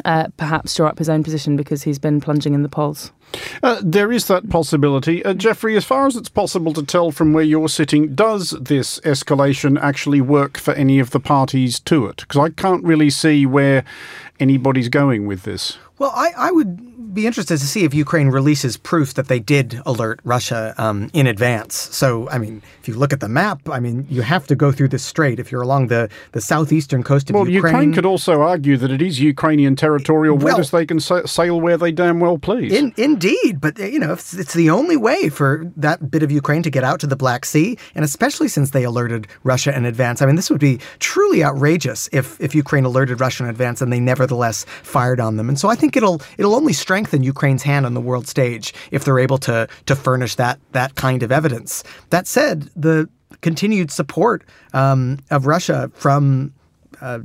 uh, 0.06 0.28
perhaps 0.38 0.76
draw 0.76 0.88
up 0.88 0.98
his 0.98 1.10
own 1.10 1.24
position 1.24 1.56
because 1.56 1.84
he's 1.84 2.00
been 2.00 2.20
plunging 2.20 2.54
in 2.54 2.64
the 2.64 2.70
polls. 2.70 3.12
Uh, 3.62 3.82
there 3.84 4.12
is 4.12 4.28
that 4.28 4.50
possibility. 4.50 5.24
Uh, 5.24 5.34
Jeffrey, 5.34 5.76
as 5.76 5.86
far 5.86 6.08
as 6.08 6.16
it's 6.16 6.30
possible 6.30 6.74
to 6.74 6.84
tell 6.84 7.12
from 7.12 7.34
where 7.34 7.44
you're 7.44 7.70
sitting, 7.70 8.16
does 8.16 8.52
this 8.52 9.00
escalation 9.02 9.80
actually 9.82 10.22
work 10.22 10.58
for 10.58 10.74
any 10.74 11.00
of 11.00 11.12
the 11.12 11.20
parties 11.20 11.80
to 11.82 12.08
it? 12.08 12.18
Because 12.18 12.40
I 12.40 12.50
can't 12.50 12.84
really 12.84 13.10
see 13.10 13.46
where 13.46 13.84
anybody's 14.40 14.90
going 14.90 15.28
with 15.28 15.44
this. 15.44 15.78
Well, 15.98 16.14
I, 16.16 16.32
I 16.38 16.52
would 16.52 17.14
be 17.14 17.28
interested 17.28 17.58
to 17.58 17.66
see 17.66 17.84
if 17.84 17.94
Ukraine 17.94 18.30
releases 18.30 18.78
proof 18.78 19.16
that 19.16 19.28
they 19.28 19.40
did 19.40 19.82
alert 19.86 20.22
Russia 20.24 20.74
um, 20.78 21.10
in 21.14 21.28
advance. 21.28 21.76
So, 21.76 22.30
I 22.30 22.38
mean, 22.38 22.62
if 22.82 22.88
you 22.88 22.94
look 22.94 23.12
at 23.12 23.20
the 23.20 23.28
map, 23.28 23.68
I 23.68 23.80
mean, 23.82 24.08
you 24.10 24.22
have 24.22 24.48
to 24.48 24.56
go 24.56 24.72
through 24.72 24.90
this 24.90 25.04
strait 25.04 25.40
if 25.40 25.52
you're 25.52 25.62
along 25.62 25.88
the, 25.88 26.08
the 26.32 26.40
southeastern 26.40 27.04
coast 27.04 27.30
of 27.30 27.36
well, 27.36 27.50
Ukraine. 27.50 27.74
Well, 27.74 27.82
Ukraine 27.82 27.94
could 27.94 28.06
also 28.06 28.42
argue 28.42 28.78
that 28.78 28.92
it 28.92 29.02
is 29.02 29.20
Ukrainian 29.20 29.76
territorial 29.76 30.38
Well- 30.38 30.54
waters. 30.54 30.72
they 30.72 30.86
can 30.86 31.00
sa- 31.02 31.26
sail 31.26 31.60
where 31.60 31.78
they 31.78 31.92
damn 31.92 32.22
well 32.22 32.38
please. 32.38 32.72
In, 32.72 32.94
indeed, 33.20 33.60
but 33.60 33.80
uh, 33.80 33.86
you 33.86 34.00
know, 34.00 34.14
it's, 34.14 34.34
it's 34.34 34.54
the 34.54 34.70
only 34.70 34.96
way 34.96 35.30
for 35.30 35.70
that 35.76 36.10
bit 36.10 36.24
of 36.24 36.32
Ukraine 36.32 36.64
to 36.64 36.70
get 36.70 36.84
out 36.84 37.00
to 37.02 37.08
the 37.08 37.16
Black 37.16 37.46
Sea, 37.46 37.78
and 37.94 38.06
especially 38.06 38.48
since 38.48 38.72
they 38.72 38.84
alerted 38.84 39.28
Russia 39.44 39.76
in 39.76 39.86
advance. 39.86 40.22
I 40.22 40.26
mean, 40.26 40.36
this 40.36 40.50
would 40.50 40.60
be 40.60 40.80
truly 41.00 41.44
outrageous 41.44 42.10
if 42.14 42.40
if 42.40 42.56
Ukraine 42.56 42.86
alerted 42.86 43.20
Russia 43.20 43.44
in 43.44 43.50
advance 43.50 43.82
and 43.82 43.92
they 43.92 44.00
nevertheless 44.00 44.66
fired 44.84 45.20
on 45.20 45.36
them. 45.36 45.50
And 45.50 45.60
so 45.60 45.70
I 45.70 45.76
think 45.76 45.98
it'll 45.98 46.22
it'll 46.38 46.56
only 46.56 46.74
strengthen 46.74 47.24
Ukraine's 47.24 47.64
hand 47.64 47.86
on 47.86 47.94
the 47.94 48.02
world 48.02 48.28
stage 48.28 48.74
if 48.92 49.04
they're 49.04 49.20
able 49.20 49.38
to 49.40 49.68
to 49.86 49.96
furnish 49.96 50.36
that 50.36 50.60
that 50.72 50.96
kind 50.96 51.22
of 51.22 51.32
evidence. 51.32 51.84
That 52.12 52.26
said, 52.26 52.70
the 52.76 53.10
continued 53.42 53.92
support 53.92 54.44
um, 54.74 55.20
of 55.30 55.46
Russia 55.46 55.92
from 55.94 56.54
uh, 57.02 57.20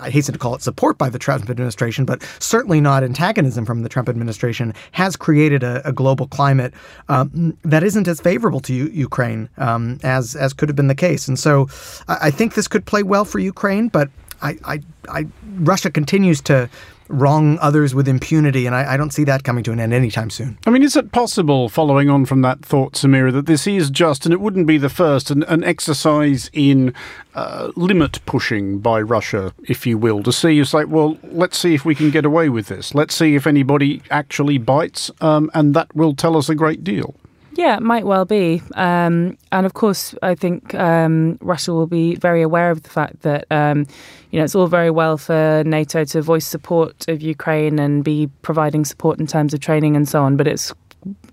I 0.00 0.10
hasten 0.10 0.32
to 0.32 0.38
call 0.38 0.54
it 0.54 0.62
support 0.62 0.98
by 0.98 1.08
the 1.08 1.18
Trump 1.18 1.48
administration, 1.48 2.04
but 2.04 2.22
certainly 2.38 2.80
not 2.80 3.02
antagonism 3.02 3.64
from 3.64 3.82
the 3.82 3.88
Trump 3.88 4.08
administration, 4.08 4.74
has 4.92 5.16
created 5.16 5.62
a, 5.62 5.86
a 5.88 5.92
global 5.92 6.26
climate 6.26 6.74
um, 7.08 7.56
that 7.62 7.82
isn't 7.82 8.08
as 8.08 8.20
favorable 8.20 8.60
to 8.60 8.74
U- 8.74 8.90
Ukraine 8.92 9.48
um, 9.58 9.98
as 10.02 10.36
as 10.36 10.52
could 10.52 10.68
have 10.68 10.76
been 10.76 10.88
the 10.88 10.94
case. 10.94 11.28
And 11.28 11.38
so, 11.38 11.68
I, 12.08 12.18
I 12.22 12.30
think 12.30 12.54
this 12.54 12.68
could 12.68 12.84
play 12.84 13.02
well 13.02 13.24
for 13.24 13.38
Ukraine, 13.38 13.88
but 13.88 14.08
I, 14.42 14.56
I, 14.64 14.80
I 15.08 15.26
Russia 15.58 15.90
continues 15.90 16.40
to 16.42 16.68
wrong 17.10 17.58
others 17.60 17.94
with 17.94 18.08
impunity, 18.08 18.66
and 18.66 18.74
I, 18.74 18.94
I 18.94 18.96
don't 18.96 19.12
see 19.12 19.24
that 19.24 19.44
coming 19.44 19.64
to 19.64 19.72
an 19.72 19.80
end 19.80 19.92
anytime 19.92 20.30
soon. 20.30 20.58
I 20.66 20.70
mean, 20.70 20.82
is 20.82 20.96
it 20.96 21.12
possible, 21.12 21.68
following 21.68 22.08
on 22.08 22.24
from 22.24 22.42
that 22.42 22.64
thought, 22.64 22.94
Samira, 22.94 23.32
that 23.32 23.46
this 23.46 23.66
is 23.66 23.90
just, 23.90 24.24
and 24.24 24.32
it 24.32 24.40
wouldn't 24.40 24.66
be 24.66 24.78
the 24.78 24.88
first, 24.88 25.30
an, 25.30 25.42
an 25.44 25.64
exercise 25.64 26.50
in 26.52 26.94
uh, 27.34 27.70
limit 27.76 28.24
pushing 28.26 28.78
by 28.78 29.00
Russia, 29.00 29.52
if 29.64 29.86
you 29.86 29.98
will, 29.98 30.22
to 30.22 30.32
see, 30.32 30.58
it's 30.58 30.74
like, 30.74 30.88
well, 30.88 31.18
let's 31.24 31.58
see 31.58 31.74
if 31.74 31.84
we 31.84 31.94
can 31.94 32.10
get 32.10 32.24
away 32.24 32.48
with 32.48 32.66
this. 32.66 32.94
Let's 32.94 33.14
see 33.14 33.34
if 33.34 33.46
anybody 33.46 34.02
actually 34.10 34.58
bites, 34.58 35.10
um, 35.20 35.50
and 35.54 35.74
that 35.74 35.94
will 35.94 36.14
tell 36.14 36.36
us 36.36 36.48
a 36.48 36.54
great 36.54 36.84
deal. 36.84 37.14
Yeah, 37.54 37.76
it 37.76 37.82
might 37.82 38.06
well 38.06 38.24
be. 38.24 38.62
Um, 38.74 39.36
and 39.50 39.66
of 39.66 39.74
course, 39.74 40.14
I 40.22 40.34
think 40.34 40.74
um, 40.74 41.36
Russia 41.40 41.72
will 41.72 41.86
be 41.86 42.14
very 42.14 42.42
aware 42.42 42.70
of 42.70 42.82
the 42.82 42.90
fact 42.90 43.22
that, 43.22 43.46
um, 43.50 43.86
you 44.30 44.38
know, 44.38 44.44
it's 44.44 44.54
all 44.54 44.68
very 44.68 44.90
well 44.90 45.18
for 45.18 45.62
NATO 45.66 46.04
to 46.04 46.22
voice 46.22 46.46
support 46.46 47.08
of 47.08 47.20
Ukraine 47.20 47.78
and 47.78 48.04
be 48.04 48.28
providing 48.42 48.84
support 48.84 49.18
in 49.18 49.26
terms 49.26 49.52
of 49.52 49.60
training 49.60 49.96
and 49.96 50.08
so 50.08 50.22
on, 50.22 50.36
but 50.36 50.46
it's 50.46 50.72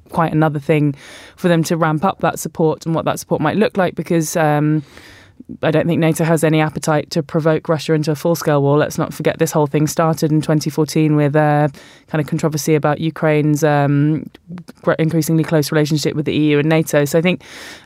quite 0.10 0.34
another 0.34 0.60
thing 0.60 0.96
for 1.36 1.50
them 1.50 1.64
to 1.64 1.78
ramp 1.78 2.04
up 2.04 2.20
that 2.22 2.40
support 2.40 2.86
and 2.86 2.96
what 2.96 3.06
that 3.06 3.20
support 3.20 3.42
might 3.42 3.58
look 3.58 3.78
like 3.78 3.96
because. 3.96 4.36
Um, 4.36 4.84
I 5.64 5.72
don't 5.72 5.88
think 5.88 6.00
NATO 6.00 6.24
has 6.24 6.44
any 6.44 6.60
appetite 6.60 7.10
to 7.12 7.24
provoke 7.24 7.70
Russia 7.70 7.94
into 7.94 8.12
a 8.12 8.16
full 8.16 8.36
scale 8.36 8.62
war. 8.62 8.78
Let's 8.78 8.98
not 8.98 9.14
forget 9.14 9.40
this 9.40 9.52
whole 9.52 9.68
thing 9.68 9.88
started 9.88 10.32
in 10.32 10.42
2014 10.42 11.16
with 11.16 11.36
a 11.36 11.72
kind 12.08 12.22
of 12.22 12.28
controversy 12.28 12.76
about 12.76 13.00
Ukraine's 13.00 13.64
um, 13.64 14.30
increasingly 15.00 15.44
close 15.44 15.72
relationship 15.72 16.16
with 16.16 16.26
the 16.26 16.36
EU 16.36 16.60
and 16.60 16.68
NATO. 16.68 17.06
So 17.06 17.18
I 17.18 17.22
think 17.22 17.44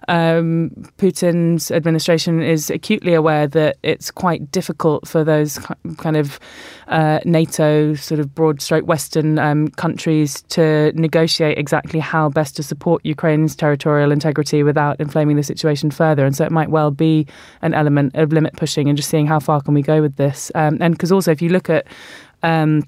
um, 0.07 0.71
Putin's 0.97 1.69
administration 1.71 2.41
is 2.41 2.69
acutely 2.69 3.13
aware 3.13 3.47
that 3.47 3.77
it's 3.83 4.09
quite 4.09 4.51
difficult 4.51 5.07
for 5.07 5.23
those 5.23 5.59
kind 5.97 6.17
of 6.17 6.39
uh, 6.87 7.19
NATO 7.25 7.93
sort 7.93 8.19
of 8.19 8.33
broad 8.33 8.61
stroke 8.61 8.85
Western 8.87 9.39
um, 9.39 9.69
countries 9.69 10.41
to 10.49 10.91
negotiate 10.95 11.57
exactly 11.57 11.99
how 11.99 12.29
best 12.29 12.55
to 12.55 12.63
support 12.63 13.05
Ukraine's 13.05 13.55
territorial 13.55 14.11
integrity 14.11 14.63
without 14.63 14.99
inflaming 14.99 15.35
the 15.35 15.43
situation 15.43 15.91
further. 15.91 16.25
And 16.25 16.35
so 16.35 16.43
it 16.43 16.51
might 16.51 16.69
well 16.69 16.91
be 16.91 17.27
an 17.61 17.73
element 17.73 18.15
of 18.15 18.31
limit 18.31 18.55
pushing 18.55 18.87
and 18.89 18.97
just 18.97 19.09
seeing 19.09 19.27
how 19.27 19.39
far 19.39 19.61
can 19.61 19.73
we 19.73 19.81
go 19.81 20.01
with 20.01 20.15
this. 20.15 20.51
Um, 20.55 20.77
and 20.81 20.93
because 20.93 21.11
also, 21.11 21.31
if 21.31 21.41
you 21.41 21.49
look 21.49 21.69
at 21.69 21.87
um, 22.43 22.83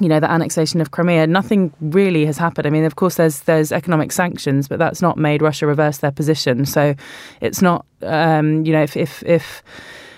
you 0.00 0.08
know 0.08 0.20
the 0.20 0.30
annexation 0.30 0.80
of 0.80 0.90
Crimea, 0.90 1.26
nothing 1.26 1.72
really 1.80 2.24
has 2.26 2.38
happened. 2.38 2.66
I 2.66 2.70
mean, 2.70 2.84
of 2.84 2.96
course, 2.96 3.16
there's 3.16 3.40
there's 3.40 3.72
economic 3.72 4.12
sanctions, 4.12 4.68
but 4.68 4.78
that's 4.78 5.02
not 5.02 5.16
made 5.16 5.42
Russia 5.42 5.66
reverse 5.66 5.98
their 5.98 6.10
position. 6.10 6.64
So 6.66 6.94
it's 7.40 7.62
not 7.62 7.84
um, 8.02 8.64
you 8.64 8.72
know 8.72 8.82
if 8.82 8.96
if 8.96 9.22
if 9.24 9.62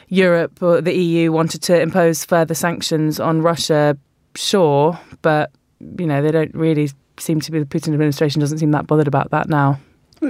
Europe 0.08 0.62
or 0.62 0.80
the 0.80 0.94
EU 0.94 1.32
wanted 1.32 1.62
to 1.62 1.80
impose 1.80 2.24
further 2.24 2.54
sanctions 2.54 3.18
on 3.18 3.42
Russia, 3.42 3.98
sure, 4.36 4.98
but 5.22 5.50
you 5.98 6.06
know 6.06 6.22
they 6.22 6.30
don't 6.30 6.54
really 6.54 6.90
seem 7.18 7.40
to 7.40 7.50
be 7.50 7.58
the 7.58 7.66
Putin 7.66 7.92
administration 7.92 8.40
doesn't 8.40 8.58
seem 8.58 8.70
that 8.72 8.86
bothered 8.86 9.08
about 9.08 9.30
that 9.30 9.48
now. 9.48 9.78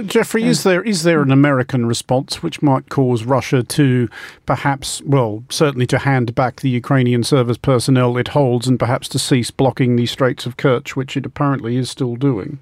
Jeffrey, 0.05 0.43
is 0.43 0.63
there 0.63 0.83
is 0.83 1.03
there 1.03 1.21
an 1.21 1.31
American 1.31 1.85
response 1.85 2.41
which 2.43 2.61
might 2.61 2.89
cause 2.89 3.23
Russia 3.23 3.63
to 3.63 4.09
perhaps, 4.45 5.01
well, 5.03 5.43
certainly 5.49 5.87
to 5.87 5.99
hand 5.99 6.35
back 6.35 6.61
the 6.61 6.69
Ukrainian 6.69 7.23
service 7.23 7.57
personnel 7.57 8.17
it 8.17 8.29
holds, 8.29 8.67
and 8.67 8.79
perhaps 8.79 9.07
to 9.09 9.19
cease 9.19 9.51
blocking 9.51 9.95
the 9.95 10.05
Straits 10.05 10.45
of 10.45 10.57
Kerch, 10.57 10.95
which 10.95 11.15
it 11.15 11.25
apparently 11.25 11.77
is 11.77 11.89
still 11.89 12.15
doing? 12.15 12.59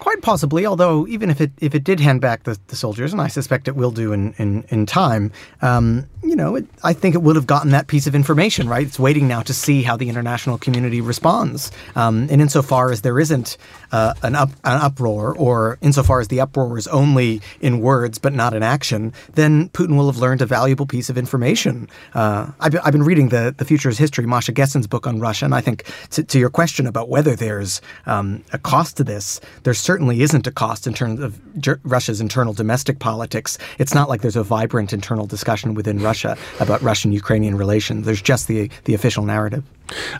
Quite 0.00 0.22
possibly, 0.22 0.64
although 0.64 1.06
even 1.08 1.28
if 1.28 1.42
it 1.42 1.52
if 1.60 1.74
it 1.74 1.84
did 1.84 2.00
hand 2.00 2.22
back 2.22 2.44
the, 2.44 2.58
the 2.68 2.76
soldiers, 2.76 3.12
and 3.12 3.20
I 3.20 3.28
suspect 3.28 3.68
it 3.68 3.76
will 3.76 3.90
do 3.90 4.14
in 4.14 4.32
in, 4.38 4.64
in 4.70 4.86
time, 4.86 5.30
um, 5.60 6.06
you 6.22 6.34
know, 6.34 6.56
it, 6.56 6.66
I 6.82 6.94
think 6.94 7.14
it 7.14 7.22
would 7.22 7.36
have 7.36 7.46
gotten 7.46 7.70
that 7.72 7.86
piece 7.86 8.06
of 8.06 8.14
information 8.14 8.66
right. 8.66 8.86
It's 8.86 8.98
waiting 8.98 9.28
now 9.28 9.42
to 9.42 9.52
see 9.52 9.82
how 9.82 9.98
the 9.98 10.08
international 10.08 10.56
community 10.56 11.02
responds, 11.02 11.70
um, 11.96 12.28
and 12.30 12.40
insofar 12.40 12.90
as 12.90 13.02
there 13.02 13.20
isn't 13.20 13.58
uh, 13.92 14.14
an 14.22 14.34
up 14.36 14.48
an 14.64 14.80
uproar, 14.80 15.36
or 15.36 15.76
insofar 15.82 16.20
as 16.20 16.28
the 16.28 16.40
uproar 16.40 16.78
is 16.78 16.86
only 16.88 17.42
in 17.60 17.80
words 17.80 18.18
but 18.18 18.32
not 18.32 18.54
in 18.54 18.62
action, 18.62 19.12
then 19.34 19.68
Putin 19.68 19.98
will 19.98 20.06
have 20.06 20.16
learned 20.16 20.40
a 20.40 20.46
valuable 20.46 20.86
piece 20.86 21.10
of 21.10 21.18
information. 21.18 21.88
Uh, 22.14 22.50
I've, 22.58 22.74
I've 22.82 22.92
been 22.92 23.04
reading 23.04 23.28
the 23.28 23.54
the 23.58 23.66
Future's 23.66 23.98
History, 23.98 24.24
Masha 24.24 24.52
Gessen's 24.52 24.86
book 24.86 25.06
on 25.06 25.20
Russia, 25.20 25.44
and 25.44 25.54
I 25.54 25.60
think 25.60 25.84
to, 26.12 26.24
to 26.24 26.38
your 26.38 26.50
question 26.50 26.86
about 26.86 27.10
whether 27.10 27.36
there's 27.36 27.82
um, 28.06 28.42
a 28.54 28.58
cost 28.58 28.96
to 28.96 29.04
this, 29.04 29.42
there's 29.64 29.89
certainly 29.90 30.22
isn't 30.22 30.46
a 30.46 30.52
cost 30.52 30.86
in 30.86 30.94
terms 30.94 31.18
of 31.18 31.40
Russia's 31.82 32.20
internal 32.20 32.52
domestic 32.52 33.00
politics. 33.00 33.58
It's 33.80 33.92
not 33.92 34.08
like 34.08 34.20
there's 34.20 34.36
a 34.36 34.44
vibrant 34.44 34.92
internal 34.92 35.26
discussion 35.26 35.74
within 35.74 35.98
Russia 35.98 36.38
about 36.60 36.80
Russian-Ukrainian 36.80 37.56
relations. 37.56 38.06
There's 38.06 38.22
just 38.22 38.46
the 38.46 38.70
the 38.84 38.94
official 38.94 39.24
narrative. 39.24 39.64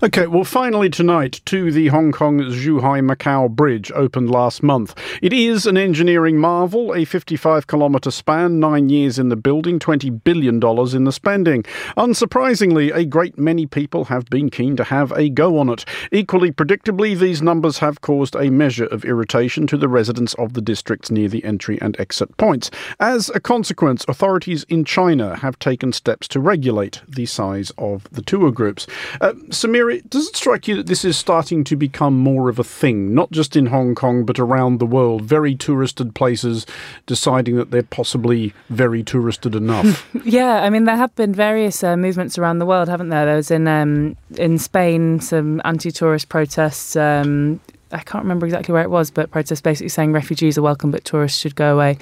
Okay, 0.02 0.26
well, 0.26 0.44
finally 0.44 0.90
tonight, 0.90 1.40
to 1.44 1.70
the 1.70 1.88
Hong 1.88 2.10
Kong 2.12 2.40
Zhuhai 2.40 3.06
Macau 3.06 3.48
Bridge 3.48 3.92
opened 3.92 4.30
last 4.30 4.62
month. 4.62 4.94
It 5.22 5.32
is 5.32 5.66
an 5.66 5.76
engineering 5.76 6.38
marvel, 6.38 6.94
a 6.94 7.04
55 7.04 7.66
kilometre 7.66 8.10
span, 8.10 8.58
nine 8.58 8.88
years 8.88 9.18
in 9.18 9.28
the 9.28 9.36
building, 9.36 9.78
$20 9.78 10.24
billion 10.24 10.54
in 10.56 11.04
the 11.04 11.12
spending. 11.12 11.62
Unsurprisingly, 11.96 12.94
a 12.94 13.04
great 13.04 13.38
many 13.38 13.66
people 13.66 14.06
have 14.06 14.26
been 14.26 14.50
keen 14.50 14.76
to 14.76 14.84
have 14.84 15.12
a 15.12 15.28
go 15.28 15.58
on 15.58 15.68
it. 15.68 15.84
Equally 16.10 16.50
predictably, 16.50 17.18
these 17.18 17.42
numbers 17.42 17.78
have 17.78 18.00
caused 18.00 18.34
a 18.34 18.50
measure 18.50 18.86
of 18.86 19.04
irritation 19.04 19.66
to 19.68 19.76
the 19.76 19.88
residents 19.88 20.34
of 20.34 20.54
the 20.54 20.62
districts 20.62 21.10
near 21.10 21.28
the 21.28 21.44
entry 21.44 21.78
and 21.80 21.98
exit 22.00 22.34
points. 22.36 22.70
As 22.98 23.30
a 23.34 23.40
consequence, 23.40 24.04
authorities 24.08 24.64
in 24.64 24.84
China 24.84 25.36
have 25.36 25.58
taken 25.58 25.92
steps 25.92 26.26
to 26.28 26.40
regulate 26.40 27.02
the 27.06 27.26
size 27.26 27.70
of 27.78 28.08
the 28.10 28.22
tour 28.22 28.50
groups. 28.50 28.86
Uh, 29.20 29.34
Samira, 29.60 30.08
does 30.08 30.26
it 30.26 30.36
strike 30.36 30.66
you 30.66 30.76
that 30.76 30.86
this 30.86 31.04
is 31.04 31.18
starting 31.18 31.64
to 31.64 31.76
become 31.76 32.18
more 32.18 32.48
of 32.48 32.58
a 32.58 32.64
thing, 32.64 33.14
not 33.14 33.30
just 33.30 33.56
in 33.56 33.66
Hong 33.66 33.94
Kong, 33.94 34.24
but 34.24 34.38
around 34.38 34.78
the 34.78 34.86
world? 34.86 35.20
Very 35.22 35.54
touristed 35.54 36.14
places 36.14 36.64
deciding 37.04 37.56
that 37.56 37.70
they're 37.70 37.82
possibly 37.82 38.54
very 38.70 39.02
touristed 39.02 39.54
enough. 39.54 40.08
yeah, 40.24 40.62
I 40.62 40.70
mean, 40.70 40.84
there 40.84 40.96
have 40.96 41.14
been 41.14 41.34
various 41.34 41.84
uh, 41.84 41.94
movements 41.98 42.38
around 42.38 42.58
the 42.58 42.64
world, 42.64 42.88
haven't 42.88 43.10
there? 43.10 43.26
There 43.26 43.36
was 43.36 43.50
in 43.50 43.68
um, 43.68 44.16
in 44.36 44.56
Spain 44.56 45.20
some 45.20 45.60
anti-tourist 45.66 46.30
protests. 46.30 46.96
Um, 46.96 47.60
I 47.92 48.00
can't 48.00 48.22
remember 48.22 48.46
exactly 48.46 48.72
where 48.72 48.82
it 48.82 48.90
was, 48.90 49.10
but 49.10 49.30
protests 49.30 49.60
basically 49.60 49.88
saying 49.88 50.12
refugees 50.12 50.56
are 50.56 50.62
welcome, 50.62 50.90
but 50.90 51.04
tourists 51.04 51.38
should 51.38 51.56
go 51.56 51.74
away. 51.74 51.98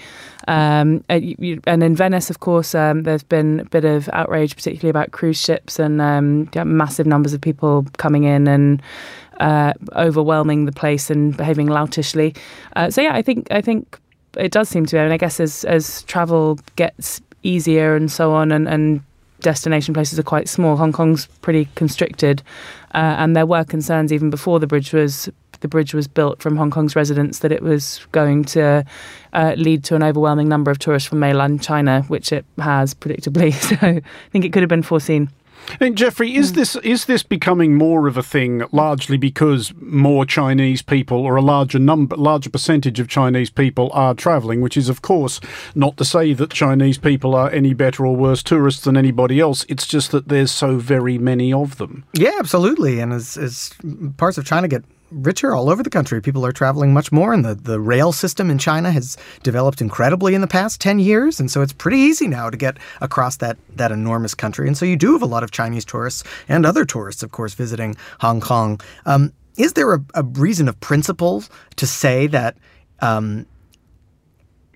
Um, 0.46 1.04
and, 1.08 1.62
in 1.66 1.96
Venice, 1.96 2.30
of 2.30 2.40
course, 2.40 2.74
um, 2.74 3.04
there's 3.04 3.22
been 3.22 3.60
a 3.60 3.64
bit 3.64 3.84
of 3.84 4.08
outrage, 4.12 4.54
particularly 4.54 4.90
about 4.90 5.12
cruise 5.12 5.40
ships 5.40 5.78
and 5.78 6.00
um, 6.00 6.50
massive 6.64 7.06
numbers 7.06 7.32
of 7.32 7.40
people 7.40 7.86
coming 7.96 8.24
in 8.24 8.46
and 8.46 8.82
uh, 9.40 9.72
overwhelming 9.96 10.64
the 10.64 10.72
place 10.72 11.10
and 11.10 11.36
behaving 11.36 11.68
loutishly. 11.68 12.36
Uh, 12.76 12.90
so 12.90 13.00
yeah, 13.00 13.14
I 13.14 13.22
think 13.22 13.50
I 13.50 13.60
think 13.60 13.98
it 14.36 14.52
does 14.52 14.68
seem 14.68 14.86
to 14.86 14.96
be. 14.96 15.00
I 15.00 15.04
mean, 15.04 15.12
I 15.12 15.16
guess 15.16 15.40
as 15.40 15.64
as 15.64 16.02
travel 16.02 16.58
gets 16.76 17.20
easier 17.42 17.94
and 17.94 18.10
so 18.10 18.32
on, 18.32 18.52
and, 18.52 18.68
and 18.68 19.00
destination 19.40 19.94
places 19.94 20.18
are 20.18 20.24
quite 20.24 20.48
small. 20.48 20.76
Hong 20.76 20.92
Kong's 20.92 21.26
pretty 21.40 21.68
constricted, 21.76 22.42
uh, 22.94 23.14
and 23.18 23.36
there 23.36 23.46
were 23.46 23.64
concerns 23.64 24.12
even 24.12 24.30
before 24.30 24.58
the 24.58 24.66
bridge 24.66 24.92
was 24.92 25.28
the 25.60 25.68
bridge 25.68 25.94
was 25.94 26.08
built 26.08 26.42
from 26.42 26.56
Hong 26.56 26.70
Kong's 26.70 26.96
residents 26.96 27.40
that 27.40 27.52
it 27.52 27.62
was 27.62 28.06
going 28.12 28.44
to 28.46 28.84
uh, 29.32 29.54
lead 29.56 29.84
to 29.84 29.94
an 29.94 30.02
overwhelming 30.02 30.48
number 30.48 30.70
of 30.70 30.78
tourists 30.78 31.08
from 31.08 31.20
mainland 31.20 31.62
China, 31.62 32.02
which 32.08 32.32
it 32.32 32.44
has 32.58 32.94
predictably. 32.94 33.52
So 33.68 33.76
I 33.82 34.02
think 34.30 34.44
it 34.44 34.52
could 34.52 34.62
have 34.62 34.70
been 34.70 34.82
foreseen. 34.82 35.30
And 35.80 35.96
Jeffrey, 35.96 36.34
is 36.34 36.52
mm. 36.52 36.54
this 36.56 36.76
is 36.76 37.04
this 37.04 37.22
becoming 37.22 37.74
more 37.74 38.06
of 38.06 38.16
a 38.16 38.22
thing 38.22 38.62
largely 38.72 39.16
because 39.16 39.72
more 39.80 40.24
Chinese 40.24 40.82
people 40.82 41.18
or 41.18 41.36
a 41.36 41.42
larger 41.42 41.78
number 41.78 42.16
larger 42.16 42.50
percentage 42.50 43.00
of 43.00 43.08
Chinese 43.08 43.50
people 43.50 43.90
are 43.92 44.14
travelling, 44.14 44.60
which 44.60 44.76
is 44.76 44.88
of 44.88 45.02
course 45.02 45.40
not 45.74 45.96
to 45.98 46.04
say 46.04 46.32
that 46.32 46.50
Chinese 46.50 46.98
people 46.98 47.34
are 47.34 47.50
any 47.50 47.74
better 47.74 48.06
or 48.06 48.16
worse 48.16 48.42
tourists 48.42 48.84
than 48.84 48.96
anybody 48.96 49.40
else. 49.40 49.64
It's 49.68 49.86
just 49.86 50.10
that 50.12 50.28
there's 50.28 50.50
so 50.50 50.76
very 50.76 51.18
many 51.18 51.52
of 51.52 51.76
them. 51.76 52.04
Yeah, 52.14 52.36
absolutely. 52.38 53.00
And 53.00 53.12
as, 53.12 53.36
as 53.36 53.72
parts 54.16 54.38
of 54.38 54.46
China 54.46 54.68
get 54.68 54.84
richer 55.10 55.54
all 55.54 55.70
over 55.70 55.82
the 55.82 55.90
country. 55.90 56.20
People 56.20 56.44
are 56.44 56.52
traveling 56.52 56.92
much 56.92 57.10
more, 57.12 57.32
and 57.32 57.44
the, 57.44 57.54
the 57.54 57.80
rail 57.80 58.12
system 58.12 58.50
in 58.50 58.58
China 58.58 58.90
has 58.90 59.16
developed 59.42 59.80
incredibly 59.80 60.34
in 60.34 60.40
the 60.40 60.46
past 60.46 60.80
10 60.80 60.98
years. 60.98 61.40
And 61.40 61.50
so 61.50 61.62
it's 61.62 61.72
pretty 61.72 61.98
easy 61.98 62.28
now 62.28 62.50
to 62.50 62.56
get 62.56 62.78
across 63.00 63.36
that, 63.38 63.56
that 63.76 63.92
enormous 63.92 64.34
country. 64.34 64.66
And 64.66 64.76
so 64.76 64.84
you 64.84 64.96
do 64.96 65.12
have 65.12 65.22
a 65.22 65.26
lot 65.26 65.42
of 65.42 65.50
Chinese 65.50 65.84
tourists 65.84 66.24
and 66.48 66.64
other 66.66 66.84
tourists, 66.84 67.22
of 67.22 67.32
course, 67.32 67.54
visiting 67.54 67.96
Hong 68.20 68.40
Kong. 68.40 68.80
Um, 69.06 69.32
is 69.56 69.72
there 69.72 69.94
a, 69.94 70.04
a, 70.14 70.22
reason 70.22 70.68
of 70.68 70.78
principle 70.80 71.42
to 71.76 71.86
say 71.86 72.26
that? 72.28 72.56
Um, 73.00 73.46